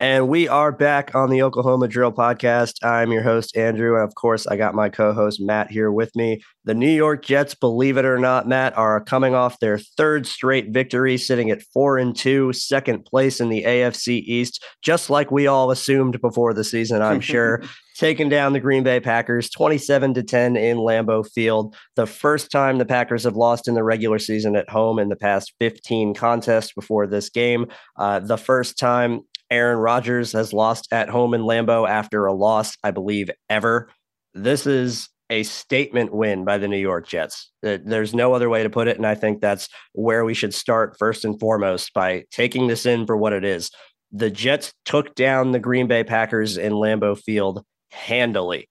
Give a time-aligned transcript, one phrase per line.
[0.00, 2.84] And we are back on the Oklahoma Drill Podcast.
[2.84, 3.96] I'm your host, Andrew.
[3.96, 6.40] And of course, I got my co host, Matt, here with me.
[6.64, 10.68] The New York Jets, believe it or not, Matt, are coming off their third straight
[10.70, 15.48] victory, sitting at four and two, second place in the AFC East, just like we
[15.48, 17.62] all assumed before the season, I'm sure.
[17.96, 21.74] Taking down the Green Bay Packers 27 to 10 in Lambeau Field.
[21.96, 25.16] The first time the Packers have lost in the regular season at home in the
[25.16, 27.66] past 15 contests before this game.
[27.96, 32.76] Uh, the first time Aaron Rodgers has lost at home in Lambeau after a loss,
[32.82, 33.90] I believe, ever.
[34.34, 37.50] This is a statement win by the New York Jets.
[37.62, 38.96] There's no other way to put it.
[38.96, 43.06] And I think that's where we should start first and foremost by taking this in
[43.06, 43.70] for what it is.
[44.10, 48.68] The Jets took down the Green Bay Packers in Lambeau Field handily.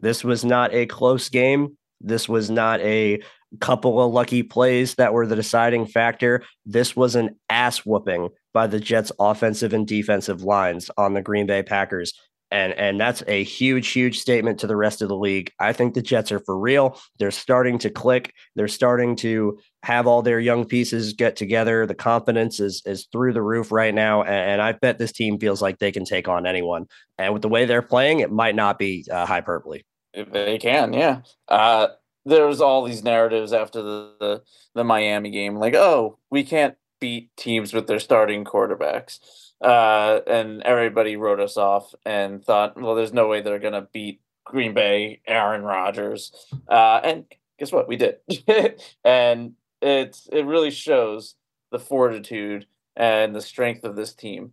[0.00, 1.78] This was not a close game.
[2.00, 3.22] This was not a
[3.60, 6.42] couple of lucky plays that were the deciding factor.
[6.66, 11.46] This was an ass whooping by the Jets' offensive and defensive lines on the Green
[11.46, 12.14] Bay Packers.
[12.50, 15.50] And, and that's a huge, huge statement to the rest of the league.
[15.58, 17.00] I think the Jets are for real.
[17.18, 18.32] They're starting to click.
[18.54, 21.84] They're starting to have all their young pieces get together.
[21.84, 25.38] The confidence is is through the roof right now, and, and I bet this team
[25.40, 26.86] feels like they can take on anyone.
[27.18, 29.82] And with the way they're playing, it might not be uh, hyperbole.
[30.14, 31.22] They can, yeah.
[31.48, 31.88] Uh,
[32.24, 34.42] there's all these narratives after the, the,
[34.76, 39.18] the Miami game, like, oh, we can't beat teams with their starting quarterbacks.
[39.60, 44.20] Uh, and everybody wrote us off and thought, well, there's no way they're gonna beat
[44.44, 46.32] Green Bay, Aaron Rodgers.
[46.68, 47.24] Uh, and
[47.58, 47.88] guess what?
[47.88, 48.18] We did.
[49.04, 51.34] and it's it really shows
[51.70, 52.66] the fortitude
[52.96, 54.52] and the strength of this team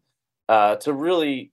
[0.50, 1.51] uh, to really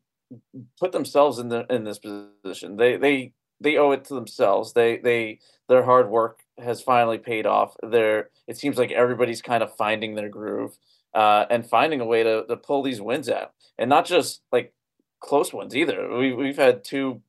[0.78, 2.77] put themselves in the in this position.
[2.77, 4.72] They they they owe it to themselves.
[4.72, 7.76] They they their hard work has finally paid off.
[7.82, 10.76] They're it seems like everybody's kind of finding their groove
[11.14, 14.72] uh, and finding a way to to pull these wins out, and not just like
[15.20, 16.16] close ones either.
[16.16, 17.22] We we've had two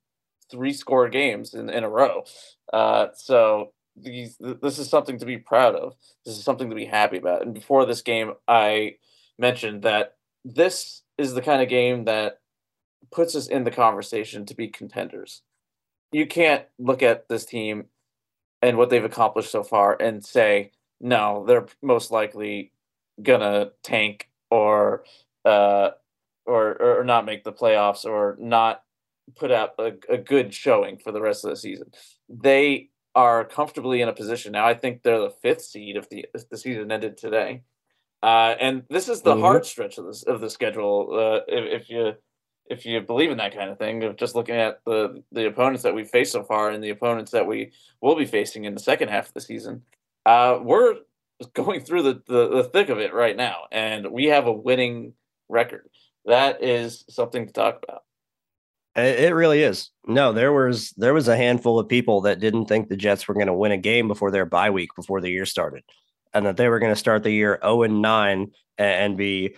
[0.51, 2.23] three score games in, in a row.
[2.72, 5.95] Uh, so these this is something to be proud of.
[6.25, 7.44] This is something to be happy about.
[7.44, 8.95] And before this game, I
[9.38, 12.39] mentioned that this is the kind of game that
[13.12, 15.41] puts us in the conversation to be contenders
[16.12, 17.85] you can't look at this team
[18.62, 22.72] and what they've accomplished so far and say no they're most likely
[23.22, 25.03] gonna tank or
[25.46, 25.90] uh
[26.46, 28.81] or or not make the playoffs or not
[29.36, 31.92] put out a, a good showing for the rest of the season.
[32.28, 34.66] They are comfortably in a position now.
[34.66, 37.63] I think they're the fifth seed if the if the season ended today.
[38.22, 39.42] Uh and this is the mm-hmm.
[39.42, 42.13] hard stretch of this of the schedule uh if, if you
[42.69, 45.83] if you believe in that kind of thing, of just looking at the the opponents
[45.83, 47.71] that we've faced so far and the opponents that we
[48.01, 49.81] will be facing in the second half of the season,
[50.25, 50.95] uh, we're
[51.54, 55.13] going through the, the, the thick of it right now, and we have a winning
[55.48, 55.89] record.
[56.25, 58.04] That is something to talk about.
[58.95, 59.92] It really is.
[60.06, 63.33] No, there was there was a handful of people that didn't think the Jets were
[63.33, 65.83] going to win a game before their bye week before the year started,
[66.33, 69.56] and that they were going to start the year zero oh and nine and be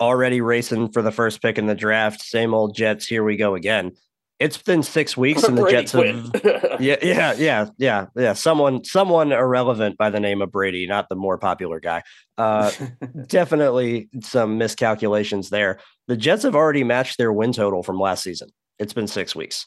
[0.00, 2.22] already racing for the first pick in the draft.
[2.22, 3.06] Same old Jets.
[3.06, 3.92] Here we go again.
[4.38, 8.32] it's been six weeks and the Brady Jets have yeah, yeah, yeah, yeah, yeah.
[8.34, 12.02] Someone, someone irrelevant by the name of Brady, not the more popular guy.
[12.36, 12.70] Uh,
[13.26, 15.80] definitely some miscalculations there.
[16.06, 18.50] The Jets have already matched their win total from last season.
[18.78, 19.66] It's been six weeks.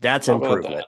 [0.00, 0.76] That's How improvement.
[0.76, 0.86] that?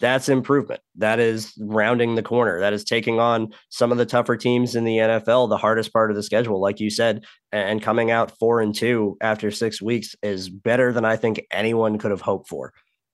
[0.00, 0.80] That's improvement.
[0.96, 2.60] That is rounding the corner.
[2.60, 6.10] That is taking on some of the tougher teams in the NFL, the hardest part
[6.10, 10.14] of the schedule, like you said, and coming out four and two after six weeks
[10.22, 12.72] is better than I think anyone could have hoped for.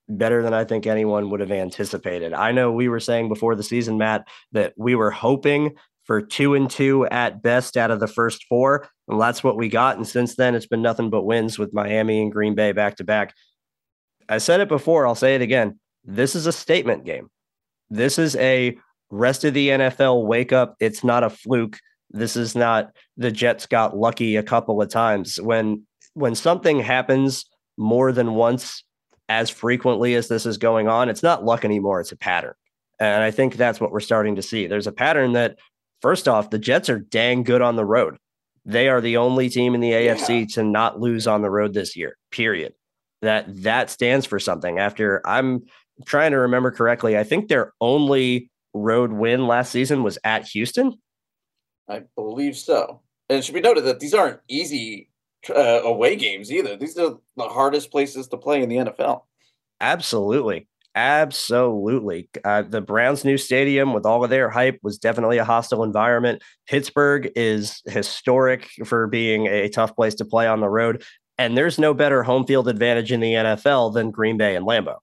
[0.09, 2.33] Better than I think anyone would have anticipated.
[2.33, 6.55] I know we were saying before the season, Matt, that we were hoping for two
[6.55, 8.89] and two at best out of the first four.
[9.07, 9.97] And that's what we got.
[9.97, 13.05] And since then, it's been nothing but wins with Miami and Green Bay back to
[13.05, 13.35] back.
[14.29, 15.79] I said it before, I'll say it again.
[16.05, 17.31] This is a statement game.
[17.91, 18.77] This is a
[19.11, 20.75] rest of the NFL wake up.
[20.81, 21.79] It's not a fluke.
[22.11, 25.41] This is not the Jets got lucky a couple of times.
[25.41, 27.47] When when something happens
[27.79, 28.85] more than once
[29.29, 32.55] as frequently as this is going on, it's not luck anymore, it's a pattern.
[33.01, 34.67] And I think that's what we're starting to see.
[34.67, 35.59] There's a pattern that
[36.03, 38.17] first off, the Jets are dang good on the road.
[38.65, 41.97] They are the only team in the AFC to not lose on the road this
[41.97, 42.17] year.
[42.31, 42.75] Period.
[43.23, 44.79] That that stands for something.
[44.79, 45.63] After I'm
[46.05, 50.95] trying to remember correctly, I think their only road win last season was at Houston.
[51.89, 53.01] I believe so.
[53.29, 55.09] And it should be noted that these aren't easy
[55.51, 56.77] uh, away games either.
[56.77, 59.23] These are the hardest places to play in the NFL.
[59.81, 60.69] Absolutely.
[60.95, 62.29] Absolutely.
[62.45, 66.43] Uh, the Browns' new stadium, with all of their hype, was definitely a hostile environment.
[66.67, 71.03] Pittsburgh is historic for being a tough place to play on the road.
[71.39, 74.99] And there's no better home field advantage in the NFL than Green Bay and Lambeau.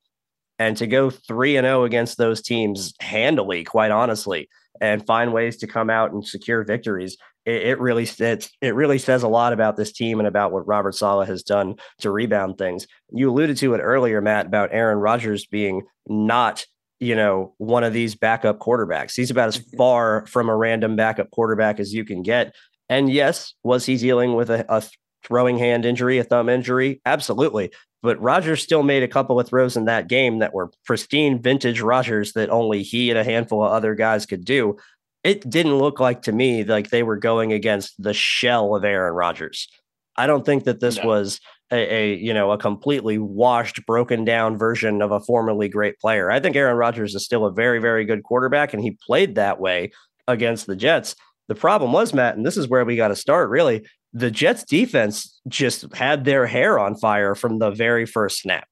[0.59, 4.49] And to go 3 and 0 against those teams handily, quite honestly,
[4.81, 8.99] and find ways to come out and secure victories, it, it really it, it really
[8.99, 12.57] says a lot about this team and about what Robert Saleh has done to rebound
[12.57, 12.87] things.
[13.11, 16.65] You alluded to it earlier, Matt, about Aaron Rodgers being not
[16.99, 19.15] you know one of these backup quarterbacks.
[19.15, 19.77] He's about as mm-hmm.
[19.77, 22.53] far from a random backup quarterback as you can get.
[22.89, 24.83] And yes, was he dealing with a, a
[25.23, 27.01] throwing hand injury, a thumb injury?
[27.05, 27.71] Absolutely.
[28.01, 31.81] But Rodgers still made a couple of throws in that game that were pristine vintage
[31.81, 34.77] Rodgers that only he and a handful of other guys could do.
[35.23, 39.13] It didn't look like to me like they were going against the shell of Aaron
[39.13, 39.67] Rodgers.
[40.15, 41.07] I don't think that this No.
[41.07, 41.39] was
[41.71, 46.31] a, a you know a completely washed, broken down version of a formerly great player.
[46.31, 49.59] I think Aaron Rodgers is still a very, very good quarterback, and he played that
[49.59, 49.91] way
[50.27, 51.15] against the Jets.
[51.47, 53.85] The problem was, Matt, and this is where we got to start really.
[54.13, 58.67] The Jets defense just had their hair on fire from the very first snap.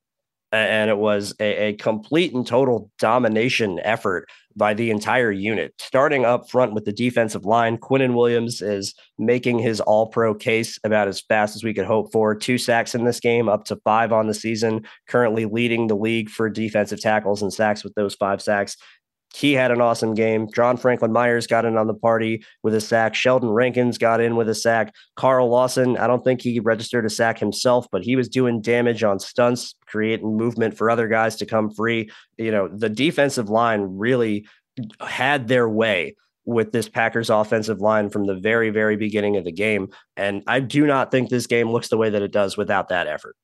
[0.51, 5.73] And it was a, a complete and total domination effort by the entire unit.
[5.77, 10.79] Starting up front with the defensive line, Quinnen Williams is making his all pro case
[10.83, 12.33] about as fast as we could hope for.
[12.33, 16.29] Two sacks in this game, up to five on the season, currently leading the league
[16.29, 18.77] for defensive tackles and sacks with those five sacks.
[19.37, 20.47] He had an awesome game.
[20.51, 23.13] John Franklin Myers got in on the party with a sack.
[23.13, 24.95] Sheldon Rankins got in with a sack.
[25.15, 29.03] Carl Lawson, I don't think he registered a sack himself, but he was doing damage
[29.03, 32.09] on stunts, creating movement for other guys to come free.
[32.39, 34.47] You know, the defensive line really
[35.01, 39.51] had their way with this Packers offensive line from the very, very beginning of the
[39.51, 39.89] game.
[40.15, 43.05] And I do not think this game looks the way that it does without that
[43.05, 43.35] effort.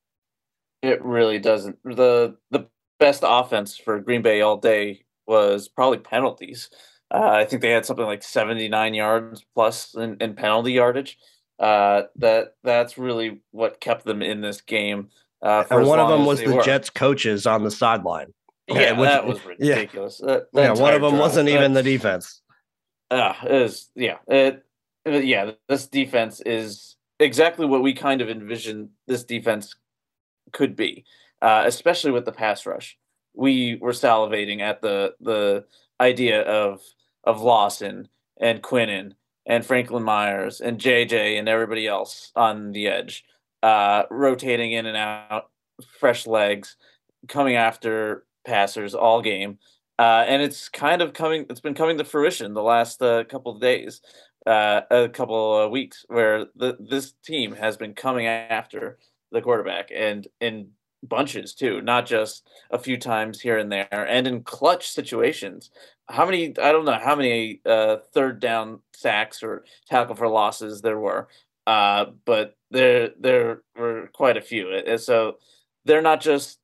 [0.82, 1.78] It really doesn't.
[1.84, 2.66] the The
[3.00, 6.70] best offense for Green Bay all day was probably penalties.
[7.14, 11.18] Uh, I think they had something like seventy nine yards plus in, in penalty yardage.
[11.60, 15.10] Uh, that that's really what kept them in this game.
[15.42, 16.64] Uh, for And one of them was the were.
[16.64, 18.34] Jets coaches on the sideline.
[18.68, 19.76] Yeah, which- that was yeah.
[19.76, 20.18] ridiculous.
[20.20, 21.22] That- that Yeah, one of them drive.
[21.22, 22.42] wasn't even the defense.
[23.12, 24.18] Uh, it yeah.
[24.28, 24.64] It,
[25.06, 29.76] it- yeah, this defense is exactly what we kind of envisioned this defense
[30.54, 31.06] could be,
[31.42, 32.98] uh, especially with the pass rush.
[33.34, 35.66] We were salivating at the the
[36.00, 36.82] idea of
[37.24, 38.08] of Lawson
[38.40, 39.14] and Quinnen
[39.46, 43.26] and Franklin Myers and JJ and everybody else on the edge,
[43.62, 45.50] uh, rotating in and out,
[46.00, 46.76] fresh legs,
[47.28, 49.58] coming after passers all game
[50.00, 51.46] uh, and it's kind of coming.
[51.50, 54.02] It's been coming to fruition the last uh, couple of days,
[54.46, 58.98] uh, a couple of weeks, where the this team has been coming after
[59.32, 60.70] the quarterback and in
[61.04, 65.70] bunches too, not just a few times here and there, and in clutch situations.
[66.10, 66.48] How many?
[66.62, 71.28] I don't know how many uh, third down sacks or tackle for losses there were,
[71.68, 74.74] uh, but there there were quite a few.
[74.74, 75.38] And so
[75.86, 76.60] they're not just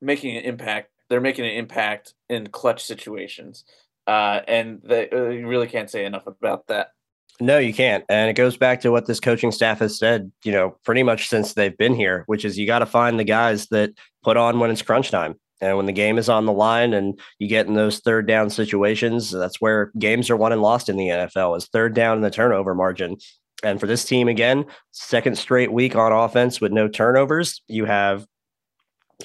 [0.00, 3.64] making an impact they're making an impact in clutch situations,
[4.06, 6.92] uh, and they, uh, you really can't say enough about that.
[7.40, 8.04] No, you can't.
[8.08, 11.28] And it goes back to what this coaching staff has said, you know, pretty much
[11.28, 13.90] since they've been here, which is you got to find the guys that
[14.24, 15.36] put on when it's crunch time.
[15.60, 18.50] And when the game is on the line and you get in those third down
[18.50, 22.22] situations, that's where games are won and lost in the NFL is third down in
[22.22, 23.16] the turnover margin.
[23.64, 28.24] And for this team, again, second straight week on offense with no turnovers, you have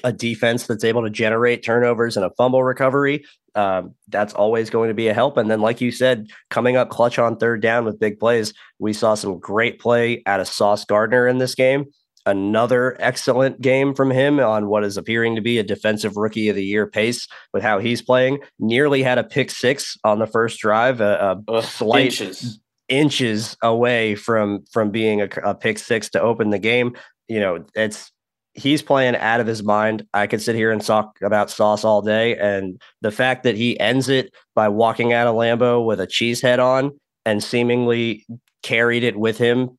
[0.02, 3.24] a defense that's able to generate turnovers and a fumble recovery.
[3.54, 5.36] Um, that's always going to be a help.
[5.36, 8.92] And then, like you said, coming up clutch on third down with big plays, we
[8.92, 11.84] saw some great play out of Sauce Gardner in this game.
[12.26, 16.56] Another excellent game from him on what is appearing to be a defensive rookie of
[16.56, 18.38] the year pace with how he's playing.
[18.58, 22.58] Nearly had a pick six on the first drive, a, a Ugh, slight inches.
[22.88, 26.96] inches away from from being a, a pick six to open the game.
[27.28, 28.10] You know, it's
[28.54, 30.06] he's playing out of his mind.
[30.14, 32.36] I could sit here and talk about Sauce all day.
[32.36, 36.40] And the fact that he ends it by walking out of Lambeau with a cheese
[36.40, 38.24] head on and seemingly
[38.62, 39.76] carried it with him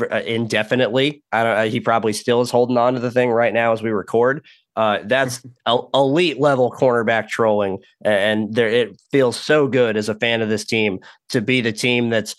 [0.00, 1.22] uh, indefinitely.
[1.32, 1.56] I don't.
[1.56, 4.44] Uh, he probably still is holding on to the thing right now as we record.
[4.76, 5.42] Uh, that's
[5.94, 10.64] elite level cornerback trolling, and there it feels so good as a fan of this
[10.64, 11.00] team
[11.30, 12.36] to be the team that's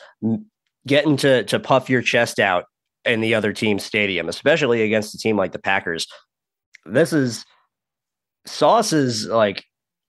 [0.87, 2.65] getting to to puff your chest out
[3.05, 6.07] in the other team's stadium, especially against a team like the Packers.
[6.85, 7.45] This is
[8.45, 9.65] Sauce is like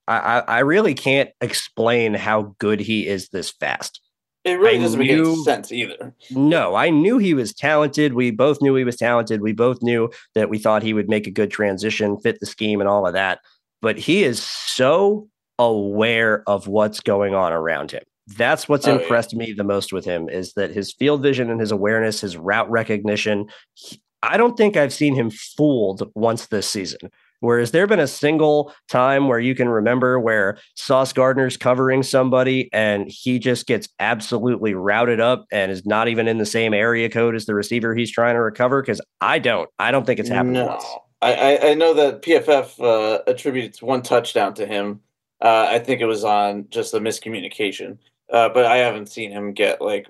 [0.08, 4.00] I, I really can't explain how good he is this fast.
[4.44, 6.14] It really I doesn't knew, make any sense either.
[6.32, 8.14] No, I knew he was talented.
[8.14, 9.40] We both knew he was talented.
[9.40, 12.80] We both knew that we thought he would make a good transition, fit the scheme,
[12.80, 13.38] and all of that.
[13.80, 15.28] But he is so
[15.60, 18.02] aware of what's going on around him.
[18.26, 19.38] That's what's oh, impressed yeah.
[19.38, 22.70] me the most with him is that his field vision and his awareness, his route
[22.70, 23.46] recognition.
[23.74, 27.10] He, I don't think I've seen him fooled once this season.
[27.40, 32.68] Whereas there been a single time where you can remember where Sauce Gardner's covering somebody
[32.72, 37.08] and he just gets absolutely routed up and is not even in the same area
[37.08, 38.80] code as the receiver he's trying to recover?
[38.80, 39.68] Because I don't.
[39.80, 40.66] I don't think it's happened no.
[40.66, 40.84] once.
[41.20, 45.00] I, I know that PFF uh, attributes one touchdown to him.
[45.40, 47.98] Uh, I think it was on just a miscommunication.
[48.32, 50.06] Uh, but I haven't seen him get like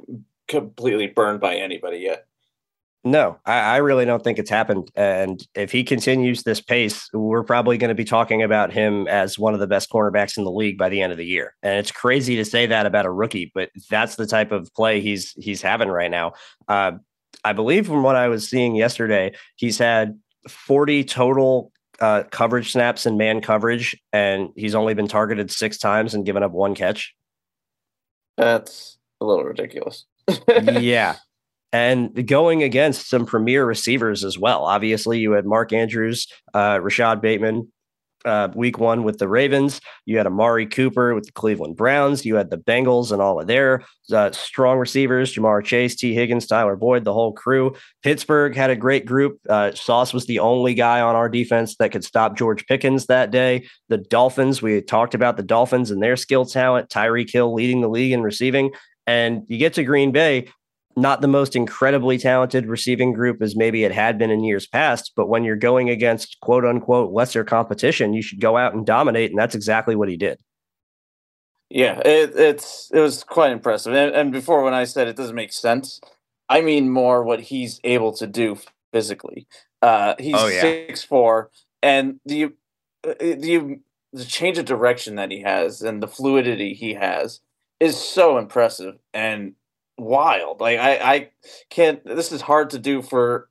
[0.49, 2.27] completely burned by anybody yet.
[3.05, 4.89] No, I, I, really don't think it's happened.
[4.95, 9.37] And if he continues this pace, we're probably going to be talking about him as
[9.37, 11.57] one of the best cornerbacks in the league by the end of the year.
[11.65, 15.01] And it's crazy to say that about a rookie, but that's the type of play
[15.01, 16.35] he's he's having right now.
[16.69, 16.93] Uh,
[17.45, 20.17] I believe from what I was seeing yesterday, he's had
[20.49, 26.15] 40 total uh, coverage snaps and man coverage, and he's only been targeted six times
[26.15, 27.15] and given up one catch.
[28.37, 30.07] That's a little ridiculous.
[30.49, 31.17] yeah.
[31.75, 34.67] And going against some premier receivers as well.
[34.67, 37.73] Obviously, you had Mark Andrews, uh, Rashod Bateman,
[38.25, 39.81] uh, week one with the Ravens.
[40.07, 42.25] You had Amari Cooper with the Cleveland Browns.
[42.25, 46.47] You had the Bengals and all of their uh, strong receivers Ja'Marr Chase, Tee Higgins,
[46.47, 47.75] Tyler Boyd, the whole crew.
[48.03, 49.39] Pittsburgh had a great group.
[49.49, 53.31] Uh, Sauce was the only guy on our defense that could stop George Pickens that
[53.31, 53.67] day.
[53.89, 56.89] The Dolphins, we talked about the Dolphins and their skill talent.
[56.89, 58.73] Tyreek Hill leading the league in receiving.
[59.07, 60.49] And you get to Green Bay,
[60.97, 65.13] not the most incredibly talented receiving group as maybe it had been in years past.
[65.17, 69.31] But when you're going against quote unquote lesser competition, you should go out and dominate.
[69.31, 70.39] And that's exactly what he did.
[71.71, 73.95] Yeah, it, it's it was quite impressive.
[73.95, 76.01] And, and before, when I said it doesn't make sense,
[76.49, 78.59] I mean more what he's able to do
[78.93, 79.47] physically.
[79.81, 80.61] Uh, he's oh, yeah.
[80.61, 81.51] six four,
[81.83, 82.51] and the
[83.03, 83.79] the
[84.13, 87.41] the change of direction that he has and the fluidity he has
[87.81, 88.97] is so impressive.
[89.15, 89.55] And
[89.99, 90.61] wild.
[90.61, 91.31] Like I, I
[91.71, 92.05] can't.
[92.05, 93.49] This is hard to do for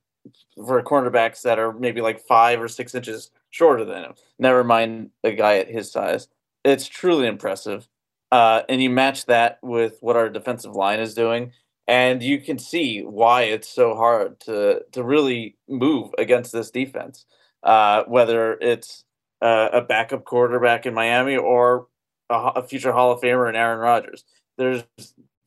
[0.55, 4.13] for cornerbacks that are maybe like five or six inches shorter than him.
[4.39, 6.27] Never mind a guy at his size.
[6.63, 7.87] It's truly impressive.
[8.31, 11.51] Uh, and you match that with what our defensive line is doing,
[11.87, 17.25] and you can see why it's so hard to to really move against this defense.
[17.63, 19.03] Uh, whether it's
[19.41, 21.87] uh, a backup quarterback in Miami or
[22.29, 24.23] a, a future Hall of Famer in Aaron Rodgers,
[24.57, 24.83] there's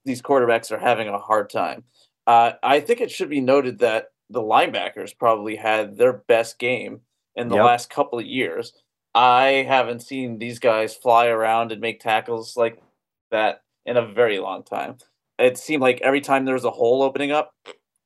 [0.05, 1.85] these quarterbacks are having a hard time.
[2.27, 7.01] Uh, I think it should be noted that the linebackers probably had their best game
[7.37, 7.65] in the yep.
[7.65, 8.73] last couple of years.
[9.15, 12.83] I haven't seen these guys fly around and make tackles like
[13.31, 14.97] that in a very long time.
[15.39, 17.55] It seemed like every time there was a hole opening up,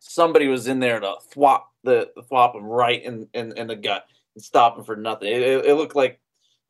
[0.01, 4.05] somebody was in there to thwop the thwop them right in, in, in the gut
[4.35, 5.29] and stop them for nothing.
[5.29, 6.21] It, it, it looked like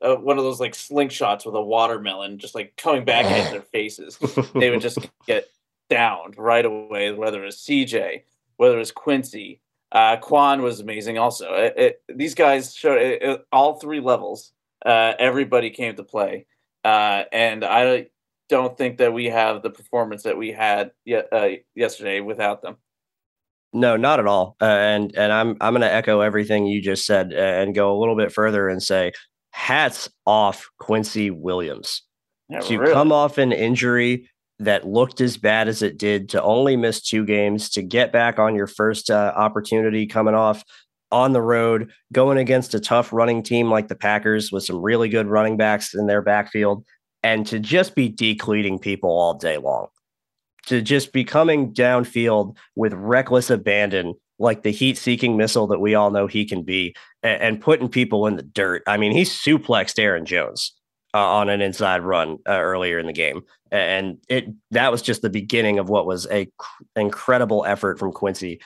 [0.01, 3.61] uh, one of those like slingshots with a watermelon just like coming back at their
[3.61, 4.17] faces.
[4.55, 5.49] they would just get
[5.89, 8.23] downed right away, whether it's CJ,
[8.57, 9.61] whether it's Quincy.
[9.91, 11.51] Uh, Quan was amazing also.
[11.53, 14.51] It, it, these guys showed it, all three levels.
[14.85, 16.45] Uh, everybody came to play.
[16.83, 18.07] Uh, and I
[18.49, 20.91] don't think that we have the performance that we had
[21.31, 22.77] uh, yesterday without them.
[23.73, 24.55] No, not at all.
[24.59, 27.99] Uh, and and I'm I'm going to echo everything you just said and go a
[27.99, 29.11] little bit further and say
[29.59, 32.03] hats off Quincy Williams.
[32.47, 32.93] Yeah, to really?
[32.93, 37.25] come off an injury that looked as bad as it did to only miss two
[37.25, 40.63] games to get back on your first uh, opportunity coming off
[41.11, 45.09] on the road going against a tough running team like the Packers with some really
[45.09, 46.85] good running backs in their backfield
[47.21, 49.87] and to just be decleating people all day long
[50.67, 55.93] to just be coming downfield with reckless abandon like the heat seeking missile that we
[55.95, 58.81] all know he can be and, and, putting people in the dirt.
[58.87, 60.73] I mean, he suplexed Aaron Jones
[61.13, 63.41] uh, on an inside run uh, earlier in the game.
[63.71, 68.11] And it that was just the beginning of what was a cr- incredible effort from
[68.11, 68.61] Quincy.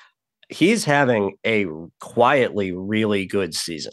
[0.50, 1.66] He's having a
[2.00, 3.92] quietly really good season.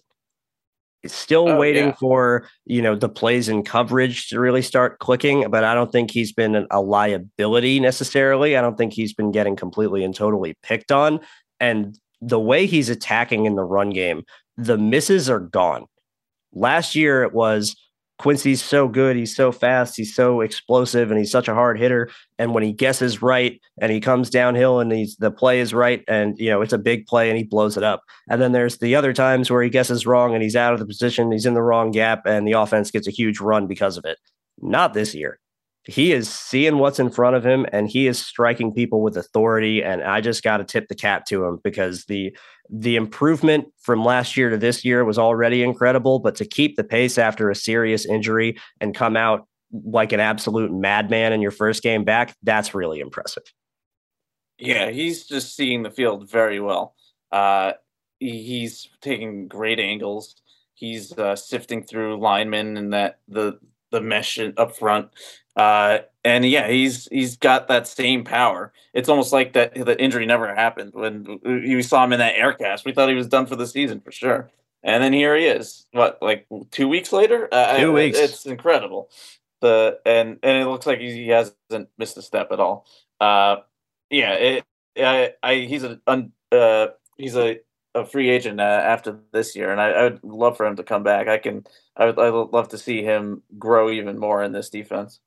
[1.06, 1.94] Still oh, waiting yeah.
[1.94, 6.10] for you know the plays and coverage to really start clicking, but I don't think
[6.10, 8.56] he's been a liability necessarily.
[8.56, 11.20] I don't think he's been getting completely and totally picked on.
[11.60, 14.22] And the way he's attacking in the run game,
[14.56, 15.86] the misses are gone.
[16.52, 17.76] Last year it was
[18.18, 19.16] Quincy's so good.
[19.16, 19.96] He's so fast.
[19.96, 22.10] He's so explosive, and he's such a hard hitter.
[22.38, 26.04] And when he guesses right, and he comes downhill, and he's the play is right,
[26.06, 28.02] and you know it's a big play, and he blows it up.
[28.28, 30.86] And then there's the other times where he guesses wrong, and he's out of the
[30.86, 34.04] position, he's in the wrong gap, and the offense gets a huge run because of
[34.04, 34.18] it.
[34.60, 35.40] Not this year
[35.84, 39.82] he is seeing what's in front of him and he is striking people with authority
[39.82, 42.34] and i just got to tip the cap to him because the
[42.68, 46.84] the improvement from last year to this year was already incredible but to keep the
[46.84, 49.46] pace after a serious injury and come out
[49.84, 53.44] like an absolute madman in your first game back that's really impressive.
[54.58, 56.94] Yeah he's just seeing the field very well.
[57.32, 57.72] Uh
[58.18, 60.36] he's taking great angles.
[60.74, 63.58] He's uh, sifting through linemen and that the
[63.90, 65.10] the mesh up front
[65.56, 68.72] uh, and yeah, he's he's got that same power.
[68.94, 72.52] It's almost like that that injury never happened when we saw him in that air
[72.52, 72.84] cast.
[72.84, 74.50] We thought he was done for the season for sure.
[74.82, 75.86] And then here he is.
[75.92, 77.48] What like two weeks later?
[77.50, 78.18] Uh, two weeks.
[78.18, 79.10] It's incredible.
[79.60, 82.86] The and and it looks like he hasn't missed a step at all.
[83.20, 83.56] Uh,
[84.08, 84.64] yeah, it,
[84.96, 87.60] I, I he's a uh, he's a
[87.94, 90.82] a free agent uh, after this year, and I, I, would love for him to
[90.82, 91.28] come back.
[91.28, 91.64] I can,
[91.96, 95.20] I would, I would love to see him grow even more in this defense.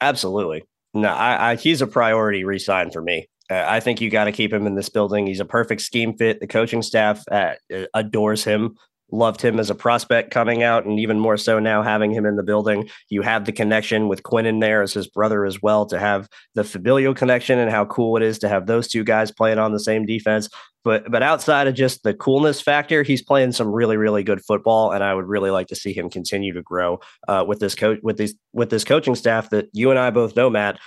[0.00, 0.64] Absolutely.
[0.94, 3.28] No, I, I he's a priority resign for me.
[3.50, 5.26] Uh, I think you got to keep him in this building.
[5.26, 6.40] He's a perfect scheme fit.
[6.40, 7.54] The coaching staff uh,
[7.94, 8.76] adores him
[9.12, 12.36] loved him as a prospect coming out, and even more so now having him in
[12.36, 12.88] the building.
[13.08, 16.64] You have the connection with Quinnen there as his brother as well to have the
[16.64, 19.80] familial connection and how cool it is to have those two guys playing on the
[19.80, 20.48] same defense.
[20.82, 24.92] But but outside of just the coolness factor, he's playing some really really good football,
[24.92, 28.00] and I would really like to see him continue to grow uh, with this coach
[28.02, 30.78] with this with this coaching staff that you and I both know, Matt.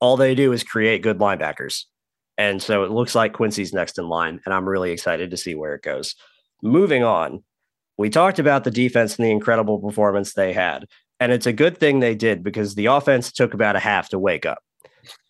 [0.00, 1.84] All they do is create good linebackers.
[2.38, 5.54] And so it looks like Quincy's next in line, and I'm really excited to see
[5.54, 6.14] where it goes.
[6.62, 7.42] Moving on,
[7.96, 10.86] we talked about the defense and the incredible performance they had.
[11.18, 14.18] And it's a good thing they did because the offense took about a half to
[14.18, 14.58] wake up.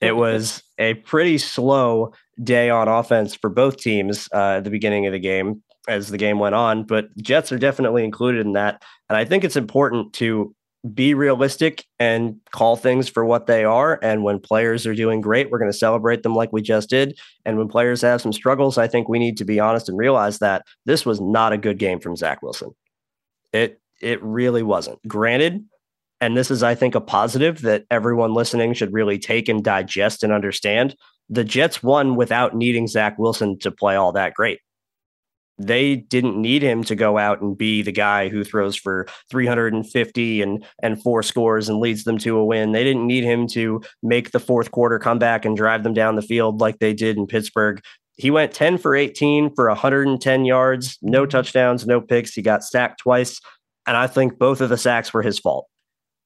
[0.00, 5.06] It was a pretty slow day on offense for both teams uh, at the beginning
[5.06, 8.82] of the game as the game went on, but Jets are definitely included in that.
[9.08, 10.54] And I think it's important to
[10.94, 13.98] be realistic and call things for what they are.
[14.02, 17.18] And when players are doing great, we're going to celebrate them like we just did.
[17.44, 20.38] And when players have some struggles, I think we need to be honest and realize
[20.38, 22.70] that this was not a good game from Zach Wilson.
[23.52, 24.98] It it really wasn't.
[25.08, 25.64] Granted,
[26.20, 30.22] and this is, I think, a positive that everyone listening should really take and digest
[30.22, 30.96] and understand.
[31.28, 34.60] The Jets won without needing Zach Wilson to play all that great
[35.58, 40.42] they didn't need him to go out and be the guy who throws for 350
[40.42, 42.72] and and four scores and leads them to a win.
[42.72, 46.22] They didn't need him to make the fourth quarter comeback and drive them down the
[46.22, 47.80] field like they did in Pittsburgh.
[48.18, 52.32] He went 10 for 18 for 110 yards, no touchdowns, no picks.
[52.32, 53.40] He got sacked twice,
[53.86, 55.66] and I think both of the sacks were his fault.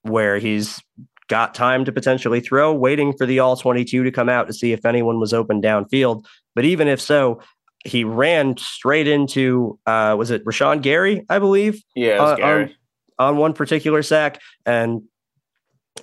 [0.02, 0.80] Where he's
[1.28, 4.72] got time to potentially throw, waiting for the all 22 to come out to see
[4.72, 6.24] if anyone was open downfield.
[6.56, 7.40] But even if so,
[7.84, 11.82] he ran straight into uh, was it Rashan Gary, I believe?
[11.94, 12.74] Yeah, uh, on,
[13.18, 15.02] on, one particular sack, and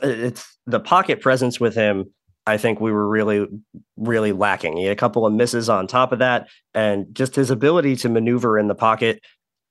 [0.02, 2.06] it's the pocket presence with him.
[2.48, 3.46] I think we were really,
[3.98, 4.78] really lacking.
[4.78, 8.10] He had a couple of misses on top of that, and just his ability to
[8.10, 9.22] maneuver in the pocket.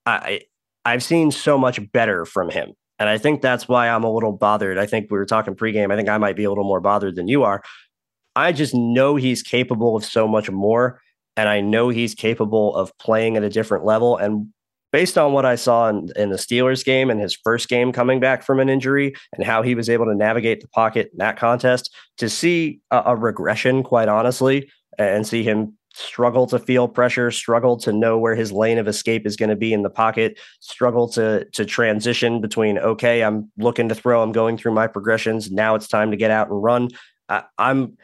[0.04, 0.42] I
[0.84, 4.32] I've seen so much better from him, and I think that's why I'm a little
[4.32, 4.78] bothered.
[4.78, 5.92] I think we were talking pregame.
[5.92, 7.62] I think I might be a little more bothered than you are.
[8.34, 11.00] I just know he's capable of so much more
[11.36, 14.16] and I know he's capable of playing at a different level.
[14.16, 14.48] And
[14.92, 18.20] based on what I saw in, in the Steelers game and his first game coming
[18.20, 21.36] back from an injury and how he was able to navigate the pocket in that
[21.36, 27.30] contest, to see a, a regression, quite honestly, and see him struggle to feel pressure,
[27.30, 30.38] struggle to know where his lane of escape is going to be in the pocket,
[30.60, 35.50] struggle to to transition between okay, I'm looking to throw, I'm going through my progressions,
[35.50, 36.90] now it's time to get out and run.
[37.28, 37.96] I, I'm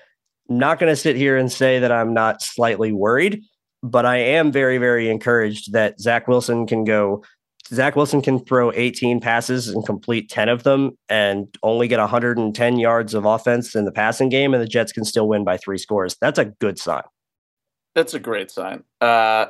[0.48, 3.42] not going to sit here and say that I'm not slightly worried,
[3.82, 7.22] but I am very, very encouraged that Zach Wilson can go.
[7.68, 12.78] Zach Wilson can throw 18 passes and complete 10 of them and only get 110
[12.78, 15.78] yards of offense in the passing game, and the Jets can still win by three
[15.78, 16.16] scores.
[16.20, 17.02] That's a good sign.
[17.94, 18.84] That's a great sign.
[19.00, 19.46] Uh,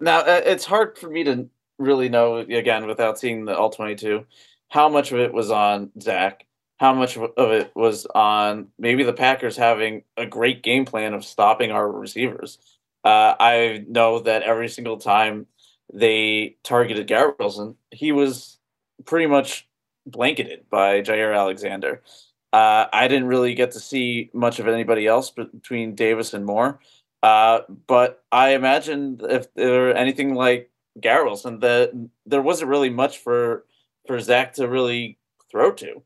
[0.00, 4.24] now, uh, it's hard for me to really know, again, without seeing the all 22,
[4.68, 6.46] how much of it was on Zach
[6.78, 11.24] how much of it was on maybe the Packers having a great game plan of
[11.24, 12.58] stopping our receivers.
[13.02, 15.46] Uh, I know that every single time
[15.92, 18.58] they targeted Garrett Wilson, he was
[19.04, 19.66] pretty much
[20.06, 22.02] blanketed by Jaire Alexander.
[22.52, 26.78] Uh, I didn't really get to see much of anybody else between Davis and Moore.
[27.26, 31.90] Uh, but I imagine if there anything like Garrett Wilson, that
[32.24, 33.66] there wasn't really much for
[34.06, 35.18] for Zach to really
[35.50, 36.02] throw to.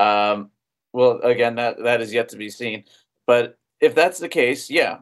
[0.00, 0.50] Um,
[0.92, 2.82] well, again, that that is yet to be seen.
[3.24, 4.98] But if that's the case, yeah,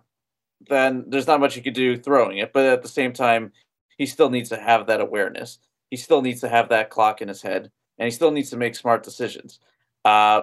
[0.68, 2.52] then there's not much you could do throwing it.
[2.52, 3.52] But at the same time,
[3.96, 5.58] he still needs to have that awareness.
[5.88, 8.58] He still needs to have that clock in his head, and he still needs to
[8.58, 9.58] make smart decisions.
[10.04, 10.42] Uh,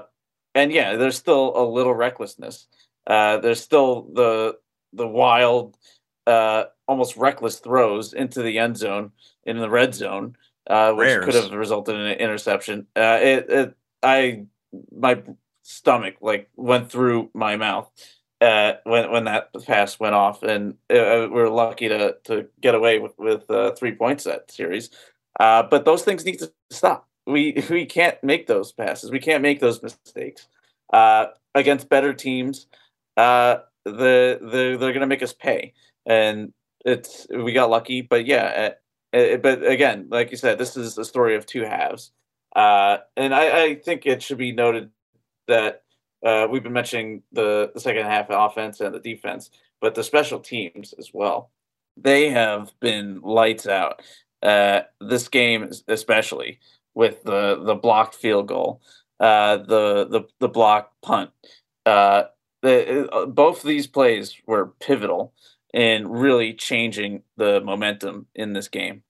[0.55, 2.65] and yeah, there's still a little recklessness.
[3.05, 4.57] Uh, there's still the
[4.93, 5.77] the wild,
[6.27, 9.11] uh, almost reckless throws into the end zone
[9.43, 10.35] in the red zone,
[10.69, 11.25] uh, which Rares.
[11.25, 12.87] could have resulted in an interception.
[12.95, 14.45] Uh, it, it I
[14.91, 15.21] my
[15.63, 17.91] stomach like went through my mouth
[18.41, 22.75] uh, when when that pass went off, and uh, we are lucky to to get
[22.75, 24.89] away with with uh, three points that series.
[25.39, 27.07] Uh, but those things need to stop.
[27.25, 29.11] We we can't make those passes.
[29.11, 30.47] We can't make those mistakes
[30.93, 32.67] uh, against better teams.
[33.17, 35.73] Uh, the the they're going to make us pay,
[36.05, 36.53] and
[36.85, 38.01] it's we got lucky.
[38.01, 38.71] But yeah,
[39.11, 42.11] but again, like you said, this is a story of two halves.
[42.55, 44.89] Uh, and I, I, think it should be noted
[45.47, 45.83] that
[46.25, 50.39] uh, we've been mentioning the, the second half offense and the defense, but the special
[50.39, 51.51] teams as well.
[51.95, 54.01] They have been lights out.
[54.41, 56.59] Uh, this game, especially
[56.95, 58.81] with the the blocked field goal,
[59.19, 61.31] uh, the the the block punt.
[62.61, 65.33] The, uh, both these plays were pivotal
[65.73, 69.03] in really changing the momentum in this game.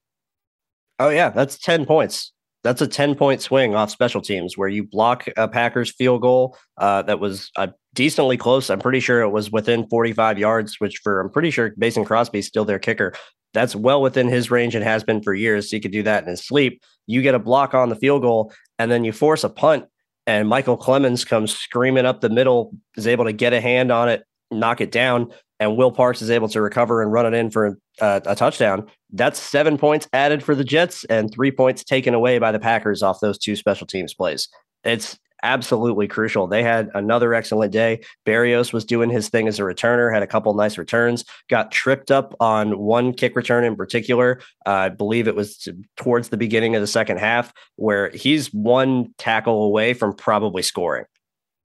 [1.00, 2.34] Oh yeah, that's ten points
[2.64, 6.58] that's a 10 point swing off special teams where you block a Packers field goal
[6.78, 8.70] uh, that was uh, decently close.
[8.70, 12.48] I'm pretty sure it was within 45 yards, which for I'm pretty sure Mason Crosby's
[12.48, 13.14] still their kicker.
[13.54, 15.70] That's well within his range and has been for years.
[15.70, 16.82] So he could do that in his sleep.
[17.08, 19.86] You get a block on the field goal and then you force a punt,
[20.30, 24.08] and Michael Clemons comes screaming up the middle, is able to get a hand on
[24.08, 27.50] it, knock it down, and Will Parks is able to recover and run it in
[27.50, 28.86] for uh, a touchdown.
[29.12, 33.02] That's seven points added for the Jets and three points taken away by the Packers
[33.02, 34.48] off those two special teams plays.
[34.84, 36.48] It's absolutely crucial.
[36.48, 38.02] They had another excellent day.
[38.26, 42.12] Barrios was doing his thing as a returner, had a couple nice returns, got tripped
[42.12, 44.40] up on one kick return in particular.
[44.66, 48.54] Uh, I believe it was to, towards the beginning of the second half, where he's
[48.54, 51.06] one tackle away from probably scoring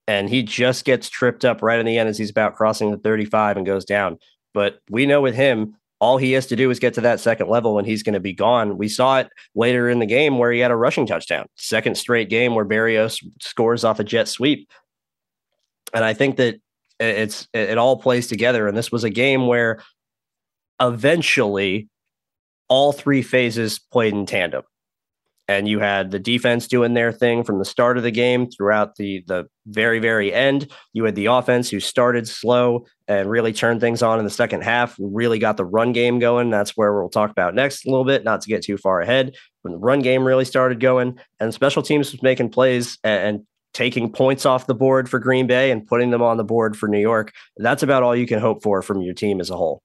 [0.07, 2.97] and he just gets tripped up right in the end as he's about crossing the
[2.97, 4.17] 35 and goes down.
[4.53, 7.49] But we know with him, all he has to do is get to that second
[7.49, 8.77] level and he's going to be gone.
[8.77, 12.29] We saw it later in the game where he had a rushing touchdown, second straight
[12.29, 14.69] game where Barrios scores off a jet sweep.
[15.93, 16.55] And I think that
[16.99, 18.67] it's it all plays together.
[18.67, 19.81] And this was a game where
[20.81, 21.87] eventually
[22.67, 24.63] all three phases played in tandem
[25.47, 28.95] and you had the defense doing their thing from the start of the game throughout
[28.95, 30.71] the the very very end.
[30.93, 34.63] You had the offense who started slow and really turned things on in the second
[34.63, 36.49] half really got the run game going.
[36.49, 39.35] That's where we'll talk about next a little bit not to get too far ahead
[39.61, 43.47] when the run game really started going and special teams was making plays and, and
[43.73, 46.87] taking points off the board for green bay and putting them on the board for
[46.87, 47.33] new york.
[47.57, 49.81] That's about all you can hope for from your team as a whole.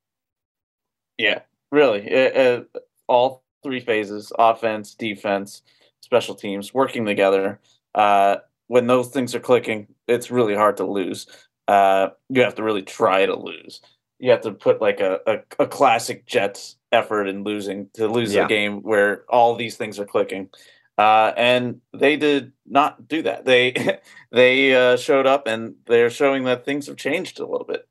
[1.18, 2.06] Yeah really.
[2.06, 2.68] It,
[3.08, 5.62] all three phases offense, defense,
[6.00, 7.60] special teams working together.
[7.94, 8.36] Uh,
[8.68, 11.26] when those things are clicking, it's really hard to lose.
[11.66, 13.80] Uh, you have to really try to lose.
[14.18, 18.34] You have to put like a, a, a classic Jets effort in losing to lose
[18.34, 18.44] yeah.
[18.44, 20.50] a game where all these things are clicking.
[20.98, 23.46] Uh, and they did not do that.
[23.46, 23.98] They
[24.32, 27.88] they uh, showed up and they're showing that things have changed a little bit.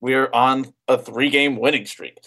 [0.00, 2.18] We're on a three game winning streak.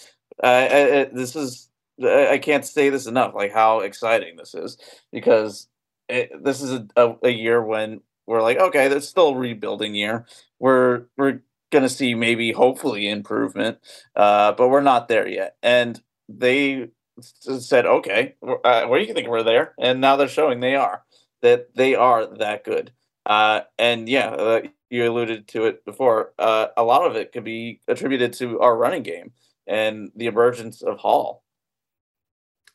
[0.42, 1.69] Uh, uh, uh, this is
[2.02, 4.78] I can't say this enough, like how exciting this is
[5.12, 5.68] because
[6.08, 10.26] it, this is a, a, a year when we're like, okay, that's still rebuilding year.
[10.58, 13.78] We're we're gonna see maybe hopefully improvement,
[14.16, 15.56] uh, but we're not there yet.
[15.62, 16.88] And they
[17.20, 19.74] said, okay, uh, what do you think we're there?
[19.78, 21.04] And now they're showing they are
[21.42, 22.92] that they are that good.
[23.26, 26.32] Uh, and yeah, uh, you alluded to it before.
[26.38, 29.32] Uh, a lot of it could be attributed to our running game
[29.66, 31.44] and the emergence of Hall.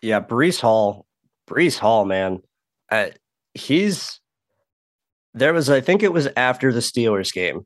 [0.05, 1.05] Yeah, Breece Hall,
[1.49, 2.41] Breece Hall, man,
[2.91, 3.07] uh,
[3.53, 4.19] he's
[5.33, 7.65] there was I think it was after the Steelers game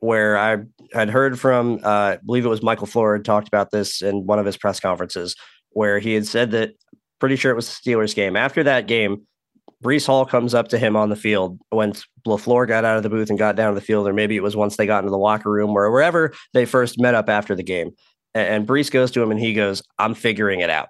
[0.00, 0.58] where I
[0.92, 4.38] had heard from uh, I believe it was Michael LaFleur talked about this in one
[4.38, 5.36] of his press conferences
[5.70, 6.72] where he had said that
[7.20, 8.36] pretty sure it was the Steelers game.
[8.36, 9.26] After that game,
[9.82, 11.92] Breece Hall comes up to him on the field when
[12.26, 14.42] LaFleur got out of the booth and got down to the field, or maybe it
[14.42, 17.54] was once they got into the locker room or wherever they first met up after
[17.54, 17.90] the game.
[18.34, 20.88] And, and Breece goes to him and he goes, I'm figuring it out.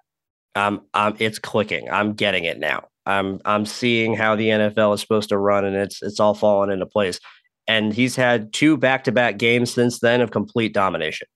[0.59, 1.91] I'm, I'm, it's clicking.
[1.91, 2.89] I'm getting it now.
[3.07, 6.71] I'm, I'm seeing how the NFL is supposed to run and it's, it's all falling
[6.71, 7.21] into place.
[7.67, 11.27] And he's had two back to back games since then of complete domination,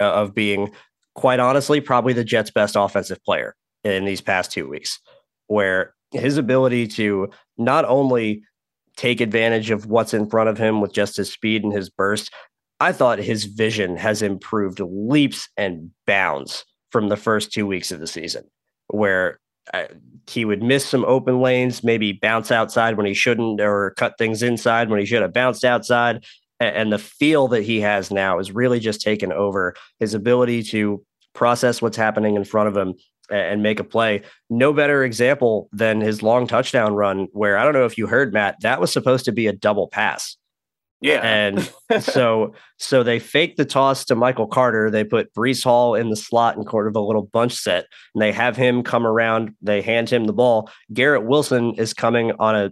[0.00, 0.72] uh, of being,
[1.14, 4.98] quite honestly, probably the Jets' best offensive player in these past two weeks,
[5.46, 8.42] where his ability to not only
[8.96, 12.30] take advantage of what's in front of him with just his speed and his burst,
[12.80, 18.00] I thought his vision has improved leaps and bounds from the first two weeks of
[18.00, 18.44] the season,
[18.88, 19.38] where
[19.74, 19.84] uh,
[20.26, 24.42] he would miss some open lanes, maybe bounce outside when he shouldn't, or cut things
[24.42, 26.24] inside when he should have bounced outside.
[26.60, 31.04] And the feel that he has now is really just taken over his ability to
[31.32, 32.94] process what's happening in front of him
[33.30, 34.22] and make a play.
[34.50, 38.32] No better example than his long touchdown run, where I don't know if you heard
[38.32, 40.36] Matt, that was supposed to be a double pass.
[41.00, 41.20] Yeah.
[41.22, 44.90] And so so they fake the toss to Michael Carter.
[44.90, 48.22] They put Breece Hall in the slot in court of a little bunch set, and
[48.22, 49.54] they have him come around.
[49.62, 50.70] They hand him the ball.
[50.92, 52.70] Garrett Wilson is coming on a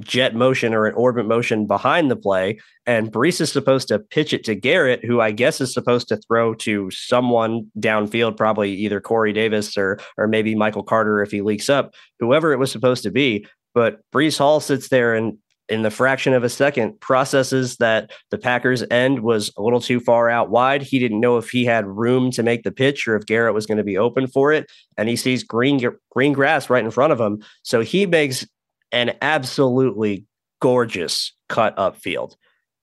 [0.00, 2.58] jet motion or an orbit motion behind the play.
[2.86, 6.16] And Breece is supposed to pitch it to Garrett, who I guess is supposed to
[6.16, 11.42] throw to someone downfield, probably either Corey Davis or or maybe Michael Carter if he
[11.42, 13.46] leaks up, whoever it was supposed to be.
[13.74, 15.38] But Breece Hall sits there and
[15.72, 20.00] in the fraction of a second processes that the Packers end was a little too
[20.00, 20.82] far out wide.
[20.82, 23.64] He didn't know if he had room to make the pitch or if Garrett was
[23.64, 24.70] going to be open for it.
[24.98, 25.80] And he sees green
[26.10, 27.42] green grass right in front of him.
[27.62, 28.46] So he makes
[28.92, 30.26] an absolutely
[30.60, 32.34] gorgeous cut upfield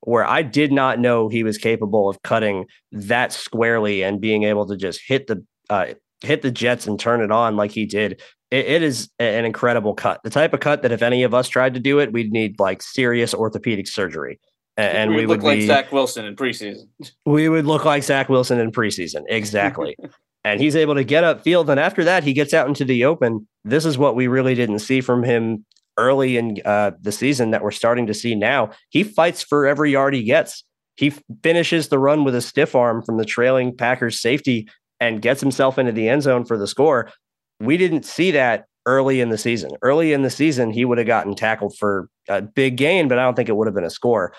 [0.02, 4.66] where I did not know he was capable of cutting that squarely and being able
[4.66, 8.22] to just hit the uh, hit the Jets and turn it on like he did.
[8.52, 10.22] It, it is an incredible cut.
[10.24, 12.60] The type of cut that if any of us tried to do it, we'd need
[12.60, 14.40] like serious orthopedic surgery.
[14.78, 16.88] And, we, we would look be, like Zach Wilson in preseason.
[17.26, 19.24] we would look like Zach Wilson in preseason.
[19.28, 19.98] Exactly.
[20.46, 21.68] and he's able to get upfield.
[21.68, 23.48] And after that, he gets out into the open.
[23.66, 25.66] This is what we really didn't see from him
[25.98, 28.72] early in uh, the season that we're starting to see now.
[28.90, 30.64] He fights for every yard he gets.
[30.96, 34.68] He finishes the run with a stiff arm from the trailing Packers safety
[35.00, 37.12] and gets himself into the end zone for the score.
[37.60, 39.72] We didn't see that early in the season.
[39.82, 43.24] Early in the season, he would have gotten tackled for a big gain, but I
[43.24, 44.34] don't think it would have been a score.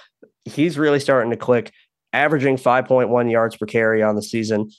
[0.45, 1.73] He's really starting to click,
[2.13, 4.71] averaging 5.1 yards per carry on the season.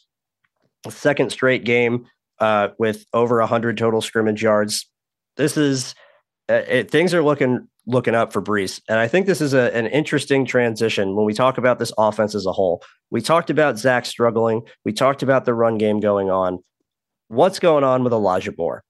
[0.89, 2.07] Second straight game
[2.39, 4.89] uh, with over 100 total scrimmage yards.
[5.37, 5.95] This is
[6.49, 8.79] uh, it, things are looking looking up for Breece.
[8.87, 12.35] and I think this is a, an interesting transition when we talk about this offense
[12.35, 12.83] as a whole.
[13.09, 14.61] We talked about Zach struggling.
[14.85, 16.59] We talked about the run game going on.
[17.27, 18.83] What's going on with Elijah Moore?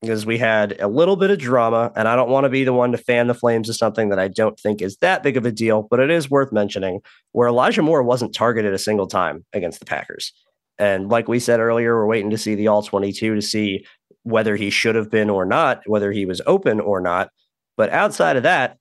[0.00, 2.72] Because we had a little bit of drama, and I don't want to be the
[2.74, 5.46] one to fan the flames of something that I don't think is that big of
[5.46, 7.00] a deal, but it is worth mentioning
[7.32, 10.32] where Elijah Moore wasn't targeted a single time against the Packers.
[10.78, 13.86] And like we said earlier, we're waiting to see the all 22 to see
[14.24, 17.28] whether he should have been or not, whether he was open or not.
[17.76, 18.78] But outside of that,